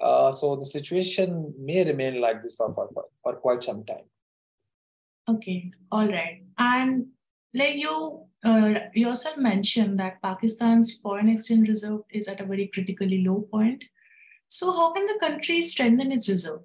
Uh, 0.02 0.32
so 0.32 0.56
the 0.56 0.66
situation 0.66 1.54
may 1.60 1.84
remain 1.84 2.22
like 2.22 2.44
this 2.44 2.56
for, 2.56 2.74
for, 2.74 2.88
for 3.24 3.34
quite 3.34 3.64
some 3.64 3.84
time. 3.84 4.06
Okay, 5.30 5.72
all 5.92 6.08
right. 6.08 6.44
And 6.58 7.08
like 7.54 7.76
you 7.76 8.28
uh, 8.46 8.76
yourself 8.94 9.38
mentioned 9.38 10.00
that 10.00 10.22
Pakistan's 10.22 10.94
foreign 10.94 11.30
exchange 11.30 11.68
reserve 11.68 12.02
is 12.10 12.28
at 12.28 12.40
a 12.40 12.46
very 12.46 12.68
critically 12.74 13.24
low 13.26 13.48
point. 13.52 13.84
So 14.48 14.72
how 14.72 14.94
can 14.94 15.06
the 15.06 15.20
country 15.20 15.62
strengthen 15.62 16.12
its 16.12 16.30
reserve? 16.30 16.62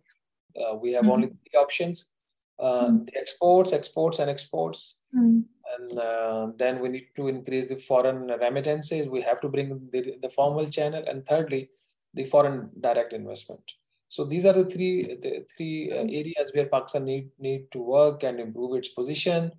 Uh, 0.57 0.77
we 0.77 0.93
have 0.93 1.03
mm-hmm. 1.03 1.11
only 1.11 1.27
three 1.29 1.61
options: 1.61 2.15
uh, 2.59 2.87
mm-hmm. 2.87 3.05
exports, 3.15 3.73
exports, 3.73 4.19
and 4.19 4.31
exports. 4.31 4.99
Mm-hmm. 5.15 5.41
And 5.75 5.99
uh, 5.99 6.49
then 6.59 6.81
we 6.81 6.89
need 6.91 7.09
to 7.17 7.29
increase 7.29 7.67
the 7.67 7.77
foreign 7.77 8.27
remittances. 8.27 9.09
We 9.09 9.23
have 9.23 9.41
to 9.41 9.49
bring 9.49 9.89
the, 9.91 10.17
the 10.21 10.31
formal 10.31 10.69
channel, 10.69 11.03
and 11.07 11.27
thirdly, 11.27 11.71
the 12.15 12.25
foreign 12.25 12.71
direct 12.81 13.13
investment. 13.15 13.63
So 14.09 14.25
these 14.25 14.45
are 14.45 14.53
the 14.53 14.67
three 14.67 15.19
the 15.23 15.47
three 15.57 15.91
uh, 15.91 16.05
areas 16.21 16.53
where 16.53 16.67
Pakistan 16.67 17.07
need 17.07 17.31
need 17.39 17.73
to 17.73 17.79
work 17.79 18.23
and 18.23 18.39
improve 18.39 18.77
its 18.77 18.89
position. 18.89 19.53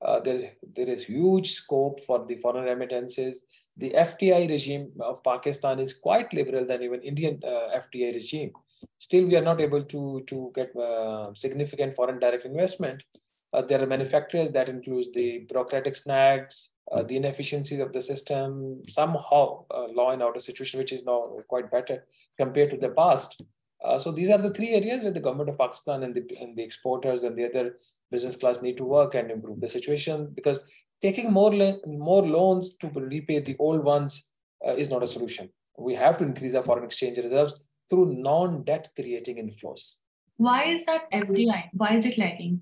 Uh, 0.00 0.20
there, 0.20 0.52
there 0.74 0.88
is 0.88 1.04
huge 1.04 1.52
scope 1.52 2.00
for 2.04 2.24
the 2.26 2.36
foreign 2.36 2.64
remittances. 2.64 3.44
The 3.78 3.90
FDI 3.90 4.48
regime 4.48 4.92
of 5.00 5.22
Pakistan 5.22 5.78
is 5.78 5.92
quite 5.92 6.32
liberal 6.32 6.64
than 6.64 6.82
even 6.82 7.02
Indian 7.02 7.40
uh, 7.44 7.78
FDI 7.78 8.14
regime. 8.14 8.52
Still, 8.98 9.26
we 9.26 9.36
are 9.36 9.42
not 9.42 9.60
able 9.60 9.84
to, 9.84 10.24
to 10.26 10.52
get 10.54 10.74
uh, 10.76 11.34
significant 11.34 11.94
foreign 11.94 12.18
direct 12.18 12.46
investment. 12.46 13.02
Uh, 13.52 13.62
there 13.62 13.82
are 13.82 13.86
manufacturers 13.86 14.50
that 14.52 14.68
includes 14.68 15.12
the 15.12 15.46
bureaucratic 15.48 15.96
snags, 15.96 16.72
uh, 16.92 17.02
the 17.02 17.16
inefficiencies 17.16 17.80
of 17.80 17.92
the 17.92 18.02
system, 18.02 18.82
somehow 18.88 19.64
uh, 19.70 19.86
law 19.92 20.10
and 20.10 20.22
order 20.22 20.40
situation, 20.40 20.78
which 20.78 20.92
is 20.92 21.04
now 21.04 21.36
quite 21.48 21.70
better 21.70 22.06
compared 22.38 22.70
to 22.70 22.76
the 22.76 22.90
past. 22.90 23.42
Uh, 23.84 23.98
so 23.98 24.10
these 24.10 24.30
are 24.30 24.38
the 24.38 24.52
three 24.52 24.70
areas 24.70 25.02
where 25.02 25.12
the 25.12 25.20
government 25.20 25.50
of 25.50 25.58
Pakistan 25.58 26.02
and 26.02 26.14
the, 26.14 26.24
and 26.40 26.56
the 26.56 26.62
exporters 26.62 27.22
and 27.22 27.36
the 27.36 27.44
other 27.44 27.76
business 28.10 28.36
class 28.36 28.62
need 28.62 28.76
to 28.76 28.84
work 28.84 29.14
and 29.14 29.30
improve 29.30 29.60
the 29.60 29.68
situation 29.68 30.30
because 30.34 30.60
taking 31.02 31.32
more, 31.32 31.52
more 31.86 32.26
loans 32.26 32.76
to 32.78 32.88
repay 32.88 33.40
the 33.40 33.56
old 33.58 33.84
ones 33.84 34.30
uh, 34.66 34.74
is 34.74 34.90
not 34.90 35.02
a 35.02 35.06
solution. 35.06 35.48
We 35.78 35.94
have 35.94 36.18
to 36.18 36.24
increase 36.24 36.54
our 36.54 36.62
foreign 36.62 36.84
exchange 36.84 37.18
reserves 37.18 37.54
through 37.88 38.14
non-debt 38.14 38.88
creating 38.94 39.36
inflows. 39.36 39.96
Why 40.38 40.64
is 40.64 40.84
that 40.86 41.10
FDI? 41.12 41.70
Why 41.72 41.94
is 41.94 42.06
it 42.06 42.18
lagging? 42.18 42.60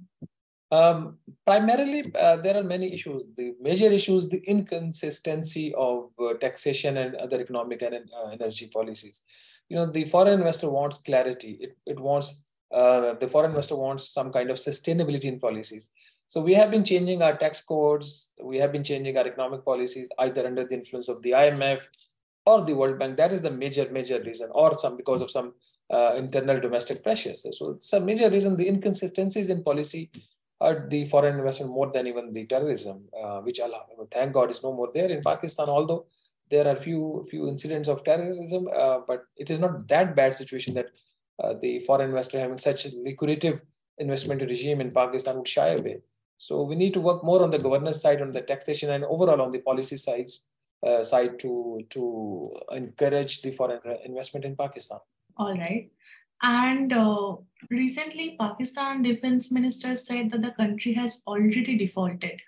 Um, 0.71 1.19
primarily, 1.47 2.13
uh, 2.15 2.37
there 2.37 2.57
are 2.57 2.63
many 2.65 2.93
issues. 2.93 3.27
The 3.37 3.55
major 3.61 3.87
issues, 3.87 4.29
the 4.29 4.43
inconsistency 4.45 5.75
of 5.77 6.11
uh, 6.19 6.35
taxation 6.35 6.97
and 6.97 7.15
other 7.17 7.41
economic 7.41 7.83
and 7.83 7.95
uh, 7.95 8.31
energy 8.31 8.69
policies. 8.73 9.23
You 9.69 9.77
know, 9.77 9.87
the 9.87 10.05
foreign 10.05 10.41
investor 10.41 10.71
wants 10.71 10.99
clarity. 10.99 11.59
It, 11.61 11.77
it 11.87 12.01
wants 12.01 12.43
uh, 12.73 13.15
the 13.15 13.29
foreign 13.29 13.51
investor 13.51 13.77
wants 13.77 14.09
some 14.09 14.33
kind 14.33 14.51
of 14.51 14.57
sustainability 14.57 15.25
in 15.25 15.39
policies. 15.39 15.93
So 16.27 16.41
we 16.41 16.55
have 16.55 16.71
been 16.71 16.85
changing 16.85 17.23
our 17.23 17.37
tax 17.37 17.61
codes. 17.61 18.31
We 18.43 18.59
have 18.59 18.73
been 18.73 18.83
changing 18.83 19.17
our 19.17 19.27
economic 19.27 19.65
policies 19.65 20.09
either 20.19 20.47
under 20.47 20.65
the 20.65 20.75
influence 20.75 21.09
of 21.09 21.23
the 21.23 21.33
IMF 21.33 21.87
or 22.47 22.65
the 22.65 22.75
World 22.75 22.99
Bank. 22.99 23.17
That 23.17 23.33
is 23.33 23.41
the 23.41 23.51
major, 23.51 23.89
major 23.91 24.21
reason, 24.21 24.51
or 24.53 24.77
some 24.77 24.97
because 24.97 25.23
of 25.23 25.31
some 25.31 25.55
uh, 25.91 26.15
internal 26.17 26.61
domestic 26.61 27.03
pressures. 27.03 27.47
So 27.53 27.73
it's 27.73 27.93
a 27.93 28.01
major 28.01 28.31
reason 28.31 28.57
the 28.57 28.69
inconsistencies 28.69 29.51
in 29.51 29.63
policy 29.63 30.11
hurt 30.61 30.89
the 30.89 31.05
foreign 31.07 31.39
investment 31.39 31.73
more 31.73 31.91
than 31.93 32.07
even 32.07 32.33
the 32.33 32.47
terrorism, 32.47 33.05
uh, 33.23 33.41
which 33.41 33.61
Allah, 33.61 33.83
thank 34.11 34.33
God 34.33 34.51
is 34.51 34.63
no 34.63 34.73
more 34.73 34.89
there 34.95 35.11
in 35.11 35.23
Pakistan, 35.23 35.69
although 35.69 36.07
there 36.51 36.67
are 36.69 36.77
few 36.77 37.27
few 37.31 37.49
incidents 37.49 37.89
of 37.89 38.05
terrorism, 38.05 38.69
uh, 38.75 39.01
but 39.07 39.25
it 39.37 39.51
is 39.51 39.59
not 39.59 39.87
that 39.89 40.15
bad 40.15 40.35
situation 40.35 40.75
that 40.75 40.87
the 41.61 41.81
foreign 41.81 42.11
investor 42.11 42.41
having 42.41 42.59
such 42.59 42.87
a 42.87 42.97
lucrative 42.97 43.63
investment 43.99 44.43
regime 44.43 44.81
in 44.81 44.91
Pakistan 44.91 45.37
would 45.37 45.49
shy 45.49 45.69
away. 45.69 45.99
So 46.37 46.63
we 46.63 46.75
need 46.75 46.95
to 46.95 47.01
work 47.01 47.23
more 47.25 47.43
on 47.43 47.51
the 47.51 47.59
governance 47.59 48.01
side, 48.01 48.21
on 48.21 48.31
the 48.31 48.43
taxation, 48.43 48.91
and 48.91 49.05
overall 49.05 49.41
on 49.41 49.51
the 49.51 49.61
policy 49.61 49.97
side, 49.97 50.31
uh, 50.87 51.03
side 51.03 51.39
to 51.41 51.85
to 51.91 52.57
encourage 52.73 53.43
the 53.43 53.53
foreign 53.53 53.81
investment 54.05 54.45
in 54.45 54.57
Pakistan. 54.57 54.99
All 55.37 55.57
right. 55.57 55.91
And 56.43 56.93
uh, 56.93 57.37
recently, 57.71 58.37
Pakistan 58.39 59.03
defense 59.03 59.51
minister 59.51 59.97
said 59.97 60.31
that 60.33 60.43
the 60.43 60.51
country 60.51 60.93
has 60.95 61.23
already 61.27 61.79
defaulted. 61.79 62.43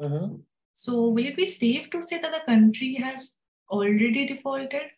Mm-hmm. 0.00 0.36
So, 0.72 1.08
will 1.08 1.26
it 1.26 1.36
be 1.36 1.44
safe 1.44 1.88
to 1.90 2.02
say 2.02 2.20
that 2.20 2.32
the 2.32 2.52
country 2.52 2.94
has 2.94 3.38
already 3.70 4.26
defaulted? 4.26 4.90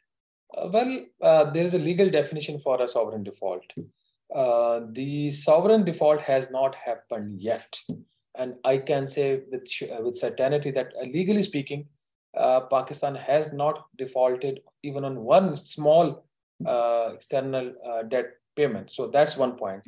Uh, 0.54 0.68
well, 0.72 1.04
uh, 1.22 1.44
there 1.50 1.64
is 1.64 1.74
a 1.74 1.78
legal 1.78 2.10
definition 2.10 2.60
for 2.60 2.80
a 2.82 2.88
sovereign 2.88 3.24
default. 3.24 3.64
Uh, 4.34 4.80
the 4.92 5.30
sovereign 5.30 5.84
default 5.84 6.20
has 6.20 6.50
not 6.50 6.74
happened 6.74 7.40
yet. 7.40 7.78
And 8.34 8.54
I 8.64 8.78
can 8.78 9.06
say 9.06 9.42
with, 9.50 9.68
uh, 9.82 10.02
with 10.02 10.16
certainty 10.16 10.70
that, 10.72 10.92
uh, 11.00 11.04
legally 11.04 11.42
speaking, 11.42 11.86
uh, 12.36 12.60
Pakistan 12.60 13.14
has 13.14 13.52
not 13.52 13.86
defaulted 13.96 14.60
even 14.82 15.04
on 15.04 15.24
one 15.24 15.56
small 15.56 16.24
external 17.14 17.72
debt 18.08 18.26
payment. 18.56 18.90
So 18.90 19.08
that's 19.08 19.36
one 19.36 19.56
point. 19.56 19.84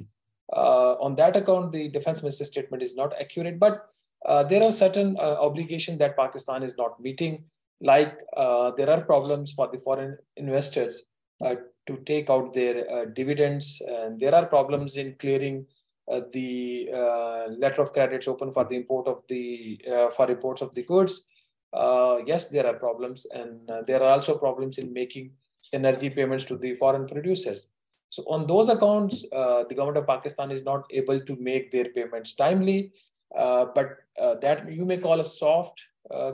on 0.50 1.14
that 1.16 1.36
account, 1.36 1.72
the 1.72 1.88
defense 1.88 2.22
minister's 2.22 2.48
statement 2.48 2.82
is 2.82 2.96
not 2.96 3.12
accurate, 3.20 3.58
but 3.58 3.86
there 4.48 4.62
are 4.62 4.72
certain 4.72 5.18
obligations 5.18 5.98
that 5.98 6.16
Pakistan 6.16 6.62
is 6.62 6.76
not 6.78 7.00
meeting 7.00 7.44
like 7.80 8.18
uh, 8.36 8.72
there 8.72 8.90
are 8.90 9.04
problems 9.04 9.52
for 9.52 9.68
the 9.68 9.78
foreign 9.78 10.16
investors 10.36 11.02
uh, 11.44 11.54
to 11.86 11.96
take 12.04 12.28
out 12.28 12.52
their 12.52 12.90
uh, 12.90 13.04
dividends. 13.14 13.80
And 13.86 14.18
there 14.18 14.34
are 14.34 14.46
problems 14.46 14.96
in 14.96 15.14
clearing 15.18 15.66
uh, 16.10 16.22
the 16.32 16.88
uh, 16.94 17.46
letter 17.50 17.82
of 17.82 17.92
credits 17.92 18.28
open 18.28 18.52
for 18.52 18.64
the 18.64 18.76
import 18.76 19.06
of 19.06 19.22
the 19.28 19.80
uh, 19.90 20.10
for 20.10 20.30
imports 20.30 20.62
of 20.62 20.74
the 20.74 20.82
goods. 20.82 21.28
Yes 22.26 22.46
there 22.46 22.66
are 22.66 22.74
problems. 22.74 23.26
And 23.32 23.70
there 23.86 24.02
are 24.02 24.12
also 24.12 24.36
problems 24.36 24.78
in 24.78 24.92
making 24.92 25.32
energy 25.72 26.10
payments 26.10 26.44
to 26.44 26.56
the 26.56 26.74
foreign 26.76 27.06
producers. 27.06 27.68
So 28.10 28.22
on 28.22 28.46
those 28.46 28.68
accounts 28.70 29.22
the 29.22 29.74
government 29.76 29.98
of 29.98 30.06
pakistan 30.06 30.50
is 30.50 30.64
not 30.64 30.84
able 30.90 31.20
to 31.20 31.36
make 31.36 31.70
their 31.70 31.90
payments 31.90 32.34
timely. 32.34 32.92
But 33.34 33.98
that 34.16 34.70
you 34.70 34.84
may 34.84 34.96
call 34.96 35.20
a 35.20 35.24
soft 35.24 35.78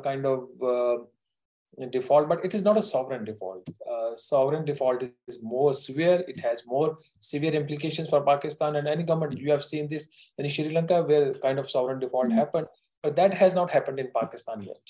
kind 0.02 0.24
of 0.24 0.48
default, 1.90 2.28
but 2.28 2.44
it 2.44 2.54
is 2.54 2.62
not 2.62 2.78
a 2.78 2.82
sovereign 2.82 3.24
default. 3.24 3.68
Uh, 3.90 4.16
sovereign 4.16 4.64
default 4.64 5.02
is 5.28 5.42
more 5.42 5.74
severe. 5.74 6.24
It 6.28 6.40
has 6.40 6.64
more 6.66 6.98
severe 7.20 7.52
implications 7.52 8.08
for 8.08 8.22
Pakistan 8.22 8.76
and 8.76 8.88
any 8.88 9.02
government. 9.02 9.38
You 9.38 9.50
have 9.50 9.64
seen 9.64 9.88
this 9.88 10.08
in 10.38 10.48
Sri 10.48 10.70
Lanka 10.70 11.02
where 11.02 11.34
kind 11.34 11.58
of 11.58 11.70
sovereign 11.70 12.00
default 12.00 12.28
mm-hmm. 12.28 12.38
happened, 12.38 12.66
but 13.02 13.16
that 13.16 13.34
has 13.34 13.54
not 13.54 13.70
happened 13.70 13.98
in 13.98 14.10
Pakistan 14.14 14.62
yet. 14.62 14.80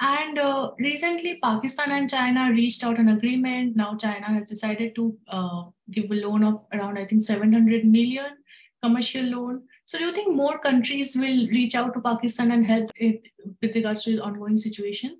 And 0.00 0.38
uh, 0.38 0.72
recently, 0.78 1.38
Pakistan 1.42 1.90
and 1.90 2.10
China 2.10 2.50
reached 2.50 2.84
out 2.84 2.98
an 2.98 3.08
agreement. 3.08 3.76
Now, 3.76 3.96
China 3.96 4.26
has 4.26 4.48
decided 4.48 4.94
to 4.96 5.16
uh, 5.28 5.64
give 5.90 6.10
a 6.10 6.14
loan 6.14 6.44
of 6.44 6.66
around, 6.72 6.98
I 6.98 7.06
think, 7.06 7.22
700 7.22 7.84
million 7.84 8.36
commercial 8.82 9.24
loan. 9.24 9.62
So, 9.86 9.98
do 9.98 10.04
you 10.04 10.12
think 10.12 10.34
more 10.34 10.58
countries 10.58 11.16
will 11.16 11.46
reach 11.48 11.74
out 11.74 11.94
to 11.94 12.00
Pakistan 12.00 12.50
and 12.50 12.66
help 12.66 12.90
it 12.96 13.22
with 13.62 13.74
regards 13.74 14.04
to 14.04 14.16
the 14.16 14.22
ongoing 14.22 14.58
situation? 14.58 15.18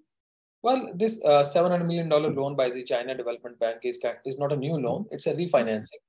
Well, 0.62 0.92
this 0.94 1.20
uh, 1.24 1.42
$700 1.42 1.86
million 1.86 2.08
loan 2.08 2.56
by 2.56 2.70
the 2.70 2.82
China 2.82 3.14
Development 3.14 3.58
Bank 3.58 3.80
is, 3.84 4.00
is 4.24 4.38
not 4.38 4.52
a 4.52 4.56
new 4.56 4.74
loan, 4.74 5.06
it's 5.10 5.26
a 5.26 5.34
refinancing. 5.34 6.02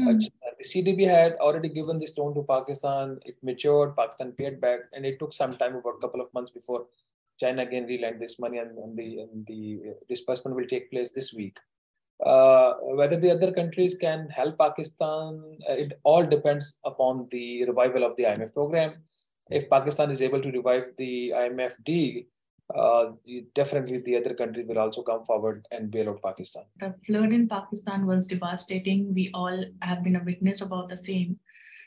Mm. 0.00 0.20
the 0.58 0.64
CDB 0.64 1.06
had 1.06 1.34
already 1.34 1.68
given 1.68 1.98
this 1.98 2.16
loan 2.16 2.34
to 2.34 2.42
Pakistan. 2.42 3.18
It 3.24 3.36
matured, 3.42 3.94
Pakistan 3.96 4.32
paid 4.32 4.60
back, 4.60 4.80
and 4.94 5.04
it 5.04 5.18
took 5.18 5.32
some 5.32 5.56
time, 5.56 5.76
about 5.76 5.96
a 5.98 6.00
couple 6.00 6.20
of 6.20 6.32
months 6.32 6.50
before 6.50 6.86
China 7.38 7.62
again 7.62 7.86
relent 7.86 8.20
this 8.20 8.38
money 8.38 8.58
and, 8.58 8.76
and 8.78 8.96
the 8.96 9.20
and 9.20 9.46
the 9.46 9.94
disbursement 10.08 10.56
will 10.56 10.66
take 10.66 10.90
place 10.90 11.10
this 11.10 11.32
week. 11.32 11.56
Uh, 12.24 12.74
whether 12.82 13.16
the 13.16 13.30
other 13.30 13.50
countries 13.50 13.94
can 13.94 14.28
help 14.28 14.58
Pakistan, 14.58 15.42
uh, 15.68 15.72
it 15.72 15.98
all 16.04 16.24
depends 16.24 16.78
upon 16.84 17.26
the 17.30 17.64
revival 17.64 18.04
of 18.04 18.14
the 18.16 18.24
IMF 18.24 18.52
program. 18.52 18.94
If 19.50 19.70
Pakistan 19.70 20.10
is 20.10 20.20
able 20.20 20.42
to 20.42 20.50
revive 20.50 20.90
the 20.98 21.32
IMF 21.34 21.82
deal, 21.84 22.22
uh, 22.74 23.12
definitely 23.54 23.98
the 23.98 24.16
other 24.16 24.34
countries 24.34 24.66
will 24.68 24.78
also 24.78 25.02
come 25.02 25.24
forward 25.24 25.66
and 25.70 25.90
bail 25.90 26.10
out 26.10 26.22
Pakistan. 26.22 26.64
The 26.78 26.94
flood 27.06 27.32
in 27.32 27.48
Pakistan 27.48 28.06
was 28.06 28.26
devastating. 28.26 29.14
We 29.14 29.30
all 29.34 29.64
have 29.82 30.02
been 30.02 30.16
a 30.16 30.24
witness 30.24 30.62
about 30.62 30.88
the 30.88 30.96
same. 30.96 31.38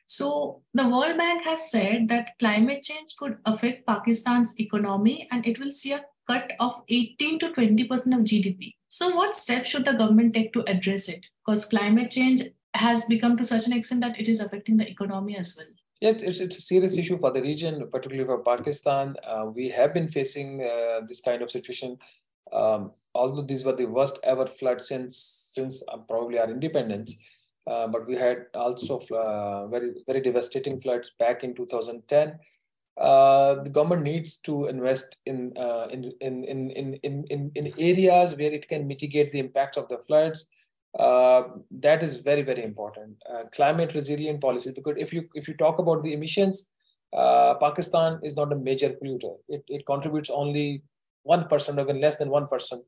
So 0.06 0.62
the 0.74 0.88
World 0.88 1.18
Bank 1.18 1.44
has 1.44 1.72
said 1.72 2.10
that 2.10 2.38
climate 2.40 2.84
change 2.84 3.16
could 3.18 3.38
affect 3.46 3.88
Pakistan's 3.88 4.60
economy 4.60 5.28
and 5.32 5.46
it 5.48 5.60
will 5.60 5.72
see 5.72 5.94
a 5.94 6.04
cut 6.28 6.52
of 6.60 6.82
18 6.90 7.40
to 7.40 7.50
20% 7.50 7.90
of 7.90 8.26
GDP. 8.26 8.76
So 8.90 9.16
what 9.16 9.36
steps 9.36 9.70
should 9.70 9.86
the 9.86 9.94
government 9.94 10.34
take 10.34 10.54
to 10.54 10.70
address 10.70 11.10
it? 11.10 11.26
Because 11.46 11.66
climate 11.66 12.12
change 12.12 12.42
has 12.76 13.06
become 13.06 13.38
to 13.38 13.46
such 13.46 13.66
an 13.66 13.74
extent 13.74 14.02
that 14.02 14.20
it 14.20 14.28
is 14.28 14.40
affecting 14.40 14.78
the 14.78 14.88
economy 14.88 15.38
as 15.38 15.56
well. 15.58 15.68
Yes, 16.04 16.22
it's, 16.22 16.42
it's 16.42 16.58
a 16.58 16.62
serious 16.62 16.98
issue 16.98 17.18
for 17.18 17.32
the 17.32 17.42
region, 17.42 17.88
particularly 17.90 18.28
for 18.28 18.40
Pakistan. 18.44 19.16
Uh, 19.26 19.46
we 19.56 19.70
have 19.70 19.94
been 19.94 20.10
facing 20.10 20.62
uh, 20.62 21.00
this 21.08 21.22
kind 21.22 21.42
of 21.42 21.50
situation. 21.50 21.98
Um, 22.52 22.92
although 23.16 23.42
these 23.42 23.64
were 23.64 23.74
the 23.74 23.86
worst 23.86 24.20
ever 24.26 24.46
floods 24.46 24.90
since 24.90 25.16
since 25.56 25.82
uh, 25.88 25.96
probably 26.10 26.40
our 26.40 26.50
independence, 26.50 27.16
uh, 27.68 27.88
but 27.88 28.06
we 28.06 28.18
had 28.18 28.48
also 28.54 29.00
uh, 29.16 29.68
very 29.68 29.92
very 30.06 30.20
devastating 30.20 30.82
floods 30.82 31.12
back 31.20 31.46
in 31.46 31.56
2010. 31.56 32.38
Uh, 32.98 33.64
the 33.64 33.70
government 33.70 34.04
needs 34.04 34.36
to 34.40 34.66
invest 34.66 35.20
in, 35.26 35.54
in, 35.90 36.12
in, 36.20 36.44
in, 36.44 36.70
in, 37.04 37.24
in, 37.30 37.52
in 37.56 37.74
areas 37.80 38.36
where 38.36 38.52
it 38.52 38.68
can 38.68 38.86
mitigate 38.86 39.32
the 39.32 39.40
impacts 39.40 39.78
of 39.78 39.88
the 39.88 39.98
floods 40.00 40.50
uh, 41.00 41.44
that 41.72 42.04
is 42.04 42.18
very 42.18 42.42
very 42.42 42.64
important. 42.64 43.18
Uh, 43.32 43.44
climate 43.52 43.94
resilient 43.94 44.42
policies 44.42 44.74
because 44.74 44.96
if 44.98 45.14
you 45.14 45.28
if 45.34 45.48
you 45.48 45.56
talk 45.56 45.80
about 45.80 46.04
the 46.04 46.14
emissions 46.14 46.74
uh, 47.14 47.54
pakistan 47.56 48.20
is 48.24 48.36
not 48.36 48.52
a 48.52 48.56
major 48.56 48.90
polluter. 48.90 49.36
It, 49.48 49.64
it 49.68 49.86
contributes 49.86 50.30
only 50.30 50.84
1% 51.28 51.78
or 51.78 51.82
even 51.82 52.02
less 52.02 52.18
than 52.18 52.30
1% 52.30 52.82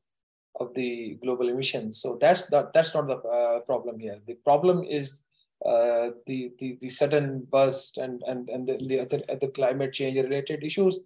of 0.58 0.74
the 0.74 1.18
global 1.22 1.48
emissions. 1.48 2.00
So 2.00 2.16
that's 2.20 2.50
not 2.50 2.72
that's 2.72 2.94
not 2.94 3.06
the 3.06 3.16
uh, 3.16 3.60
problem 3.60 3.98
here. 4.00 4.18
The 4.26 4.34
problem 4.34 4.84
is 4.84 5.22
uh, 5.64 6.10
the, 6.26 6.52
the 6.58 6.78
the 6.80 6.88
sudden 6.88 7.46
burst 7.50 7.98
and 7.98 8.22
and 8.26 8.48
and 8.48 8.66
the, 8.66 8.78
the 8.78 9.00
other, 9.00 9.22
other 9.28 9.48
climate 9.48 9.92
change 9.92 10.16
related 10.16 10.64
issues. 10.64 11.00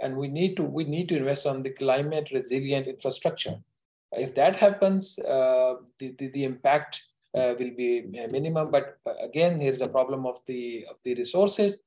And 0.00 0.16
we 0.16 0.28
need 0.28 0.56
to 0.56 0.64
we 0.64 0.84
need 0.84 1.08
to 1.10 1.16
invest 1.16 1.46
on 1.46 1.62
the 1.62 1.70
climate 1.70 2.30
resilient 2.32 2.86
infrastructure 2.88 3.56
if 4.12 4.34
that 4.34 4.56
happens, 4.56 5.18
uh, 5.18 5.76
the, 5.98 6.14
the, 6.18 6.28
the, 6.28 6.44
impact 6.44 7.02
uh, 7.34 7.54
will 7.58 7.72
be 7.76 8.02
minimum. 8.02 8.70
But 8.70 8.98
uh, 9.06 9.14
again, 9.20 9.60
here's 9.60 9.82
a 9.82 9.88
problem 9.88 10.26
of 10.26 10.38
the, 10.46 10.86
of 10.88 10.96
the 11.04 11.14
resources. 11.14 11.82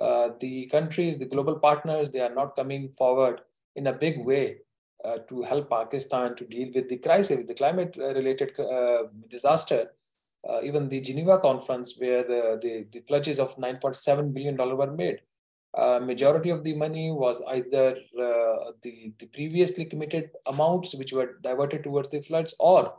Uh, 0.00 0.30
the 0.40 0.66
countries, 0.66 1.18
the 1.18 1.26
global 1.26 1.56
partners, 1.58 2.10
they 2.10 2.20
are 2.20 2.34
not 2.34 2.56
coming 2.56 2.88
forward 2.90 3.40
in 3.76 3.86
a 3.88 3.92
big 3.92 4.24
way 4.24 4.58
uh, 5.04 5.18
to 5.28 5.42
help 5.42 5.70
Pakistan 5.70 6.34
to 6.36 6.44
deal 6.44 6.70
with 6.74 6.88
the 6.88 6.98
crisis, 6.98 7.46
the 7.46 7.54
climate-related 7.54 8.58
uh, 8.58 9.04
disaster. 9.28 9.90
even 10.68 10.88
the 10.88 11.00
Geneva 11.00 11.38
conference, 11.38 11.98
where 12.00 12.24
the, 12.24 12.58
the, 12.62 12.86
the 12.92 13.00
pledges 13.00 13.38
of 13.38 13.56
$9.7 13.56 14.34
billion 14.34 14.56
were 14.56 14.90
made, 14.90 15.20
uh, 15.74 15.98
majority 16.00 16.50
of 16.50 16.64
the 16.64 16.74
money 16.74 17.10
was 17.10 17.42
either 17.48 17.96
uh, 18.20 18.72
the, 18.82 19.12
the 19.18 19.26
previously 19.32 19.86
committed 19.86 20.30
amounts 20.46 20.94
which 20.94 21.12
were 21.12 21.38
diverted 21.42 21.82
towards 21.82 22.10
the 22.10 22.20
floods 22.20 22.54
or 22.58 22.94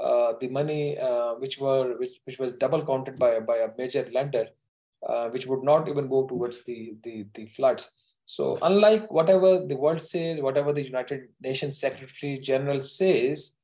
uh, 0.00 0.34
the 0.40 0.48
money 0.48 0.96
uh, 0.98 1.34
which 1.34 1.58
were 1.58 1.96
which, 1.98 2.20
which 2.24 2.38
was 2.38 2.52
double 2.52 2.86
counted 2.86 3.18
by, 3.18 3.40
by 3.40 3.56
a 3.56 3.68
major 3.76 4.08
lender 4.12 4.46
uh, 5.08 5.28
which 5.30 5.46
would 5.46 5.64
not 5.64 5.88
even 5.88 6.08
go 6.08 6.24
towards 6.26 6.62
the, 6.64 6.94
the, 7.02 7.26
the 7.34 7.46
floods. 7.46 7.96
So 8.26 8.58
unlike 8.62 9.10
whatever 9.10 9.66
the 9.66 9.76
world 9.76 10.00
says, 10.00 10.40
whatever 10.40 10.72
the 10.72 10.82
United 10.82 11.28
Nations 11.42 11.78
Secretary 11.78 12.38
General 12.38 12.80
says, 12.80 13.56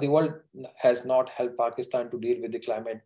the 0.00 0.08
world 0.08 0.32
has 0.76 1.04
not 1.04 1.28
helped 1.30 1.58
Pakistan 1.58 2.10
to 2.10 2.18
deal 2.18 2.40
with 2.40 2.52
the 2.52 2.58
climate 2.58 3.02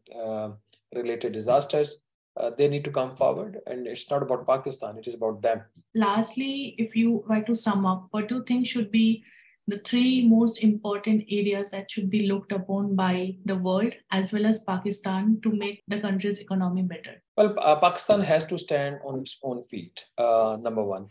related 0.95 1.33
disasters 1.33 2.01
uh, 2.39 2.51
they 2.57 2.69
need 2.69 2.85
to 2.85 2.91
come 2.91 3.15
forward 3.15 3.59
and 3.67 3.87
it's 3.87 4.11
not 4.11 4.23
about 4.23 4.47
pakistan 4.47 4.99
it 4.99 5.07
is 5.07 5.15
about 5.15 5.43
them. 5.43 5.63
Lastly 5.95 6.75
if 6.79 6.95
you 6.95 7.25
were 7.29 7.43
to 7.43 7.55
sum 7.55 7.87
up 7.87 8.07
what 8.11 8.29
do 8.29 8.37
you 8.37 8.45
think 8.45 8.67
should 8.67 8.91
be 8.91 9.25
the 9.67 9.79
three 9.81 10.27
most 10.27 10.63
important 10.63 11.25
areas 11.29 11.71
that 11.71 11.91
should 11.91 12.09
be 12.09 12.27
looked 12.27 12.53
upon 12.53 12.97
by 12.97 13.37
the 13.45 13.57
world 13.57 13.93
as 14.11 14.33
well 14.33 14.47
as 14.47 14.65
pakistan 14.65 15.39
to 15.43 15.53
make 15.53 15.83
the 15.89 16.01
country's 16.01 16.39
economy 16.39 16.83
better? 16.83 17.23
Well 17.37 17.55
uh, 17.59 17.77
pakistan 17.77 18.23
has 18.23 18.47
to 18.47 18.59
stand 18.59 18.99
on 19.05 19.21
its 19.21 19.39
own 19.43 19.65
feet 19.65 20.05
uh, 20.17 20.57
number 20.61 20.85
one. 20.85 21.09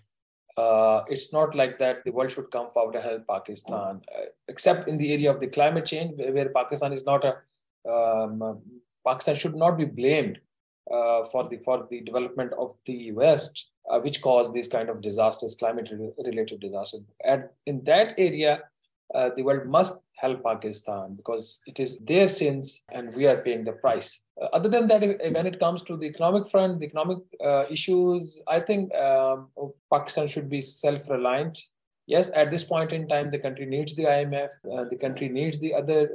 Uh, 0.58 1.04
it's 1.08 1.32
not 1.32 1.54
like 1.54 1.78
that 1.78 2.04
the 2.04 2.12
world 2.12 2.32
should 2.32 2.50
come 2.50 2.72
forward 2.74 2.96
and 2.96 3.04
help 3.04 3.28
Pakistan, 3.28 4.02
uh, 4.18 4.26
except 4.48 4.88
in 4.88 4.98
the 4.98 5.14
area 5.14 5.30
of 5.30 5.40
the 5.40 5.46
climate 5.46 5.86
change, 5.86 6.18
where, 6.18 6.34
where 6.34 6.50
Pakistan 6.50 6.92
is 6.92 7.06
not 7.06 7.24
a 7.24 7.36
um, 7.88 8.60
Pakistan 9.06 9.36
should 9.36 9.56
not 9.56 9.78
be 9.78 9.86
blamed 9.86 10.40
uh, 10.92 11.26
for 11.26 11.48
the 11.48 11.58
for 11.58 11.88
the 11.90 12.02
development 12.02 12.54
of 12.58 12.74
the 12.86 13.12
West, 13.12 13.72
uh, 13.90 14.00
which 14.00 14.22
caused 14.22 14.54
these 14.54 14.68
kind 14.68 14.90
of 14.90 15.02
disasters, 15.02 15.56
climate-related 15.56 16.60
disasters. 16.60 17.02
And 17.24 17.46
in 17.66 17.84
that 17.86 18.16
area, 18.18 18.64
uh, 19.14 19.30
the 19.36 19.44
world 19.44 19.68
must 19.68 20.04
help 20.16 20.44
Pakistan 20.44 21.16
because 21.16 21.62
it 21.68 21.80
is 21.80 22.00
their 22.00 22.28
sins 22.28 22.84
and 22.92 23.14
we 23.16 23.28
are 23.28 23.38
paying 23.38 23.64
the 23.64 23.72
price. 23.72 24.26
Uh, 24.42 24.46
other 24.54 24.70
than 24.70 24.88
that, 24.88 25.02
when 25.02 25.48
it 25.48 25.60
comes 25.60 25.84
to 25.84 25.96
the 25.96 26.06
economic 26.06 26.50
front, 26.50 26.80
the 26.80 26.86
economic 26.86 27.20
uh, 27.44 27.66
issues, 27.70 28.42
I 28.48 28.60
think 28.60 28.94
um, 28.96 29.50
Pakistan 29.92 30.28
should 30.28 30.50
be 30.50 30.62
self-reliant. 30.62 31.58
Yes, 32.06 32.32
at 32.34 32.52
this 32.52 32.64
point 32.64 32.94
in 32.94 33.08
time, 33.08 33.30
the 33.30 33.40
country 33.40 33.66
needs 33.66 33.96
the 33.96 34.06
IMF, 34.06 34.50
uh, 34.72 34.86
the 34.90 34.96
country 34.96 35.28
needs 35.28 35.60
the 35.60 35.74
other 35.74 36.10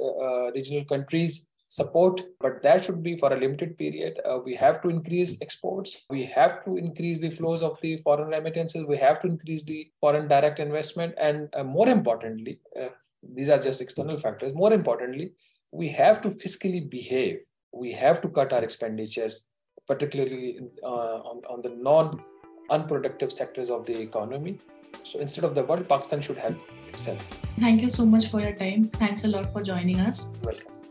regional 0.53 0.85
countries 0.85 1.47
support, 1.73 2.21
but 2.39 2.61
that 2.61 2.85
should 2.85 3.01
be 3.01 3.15
for 3.17 3.33
a 3.33 3.39
limited 3.39 3.75
period. 3.77 4.19
Uh, 4.23 4.37
we 4.45 4.53
have 4.53 4.79
to 4.83 4.89
increase 4.89 5.37
exports. 5.41 6.05
We 6.07 6.23
have 6.25 6.63
to 6.65 6.77
increase 6.77 7.19
the 7.19 7.31
flows 7.31 7.63
of 7.63 7.79
the 7.81 7.97
foreign 8.03 8.29
remittances. 8.29 8.85
We 8.85 8.97
have 8.97 9.19
to 9.21 9.27
increase 9.27 9.63
the 9.63 9.87
foreign 9.99 10.27
direct 10.27 10.59
investment. 10.59 11.15
And 11.17 11.49
uh, 11.53 11.63
more 11.63 11.89
importantly, 11.89 12.59
uh, 12.79 12.89
these 13.37 13.49
are 13.49 13.57
just 13.57 13.81
external 13.81 14.19
factors. 14.19 14.53
More 14.53 14.71
importantly, 14.71 15.31
we 15.71 15.87
have 15.89 16.21
to 16.21 16.29
fiscally 16.29 16.87
behave. 16.97 17.39
We 17.71 17.91
have 17.93 18.21
to 18.21 18.29
cut 18.29 18.53
our 18.53 18.63
expenditures, 18.63 19.47
particularly 19.87 20.59
uh, 20.83 21.17
on, 21.31 21.41
on 21.49 21.63
the 21.63 21.69
non 21.69 22.21
unproductive 22.69 23.31
sectors 23.31 23.71
of 23.71 23.87
the 23.87 23.99
economy. 23.99 24.59
So 25.01 25.19
instead 25.19 25.43
of 25.43 25.55
the 25.55 25.63
world, 25.63 25.89
Pakistan 25.89 26.21
should 26.21 26.37
help 26.37 26.57
itself. 26.89 27.19
Thank 27.65 27.81
you 27.81 27.89
so 27.89 28.05
much 28.05 28.29
for 28.29 28.41
your 28.41 28.53
time. 28.53 28.89
Thanks 28.89 29.25
a 29.25 29.27
lot 29.27 29.51
for 29.51 29.63
joining 29.63 29.99
us. 29.99 30.27
Welcome. 30.43 30.82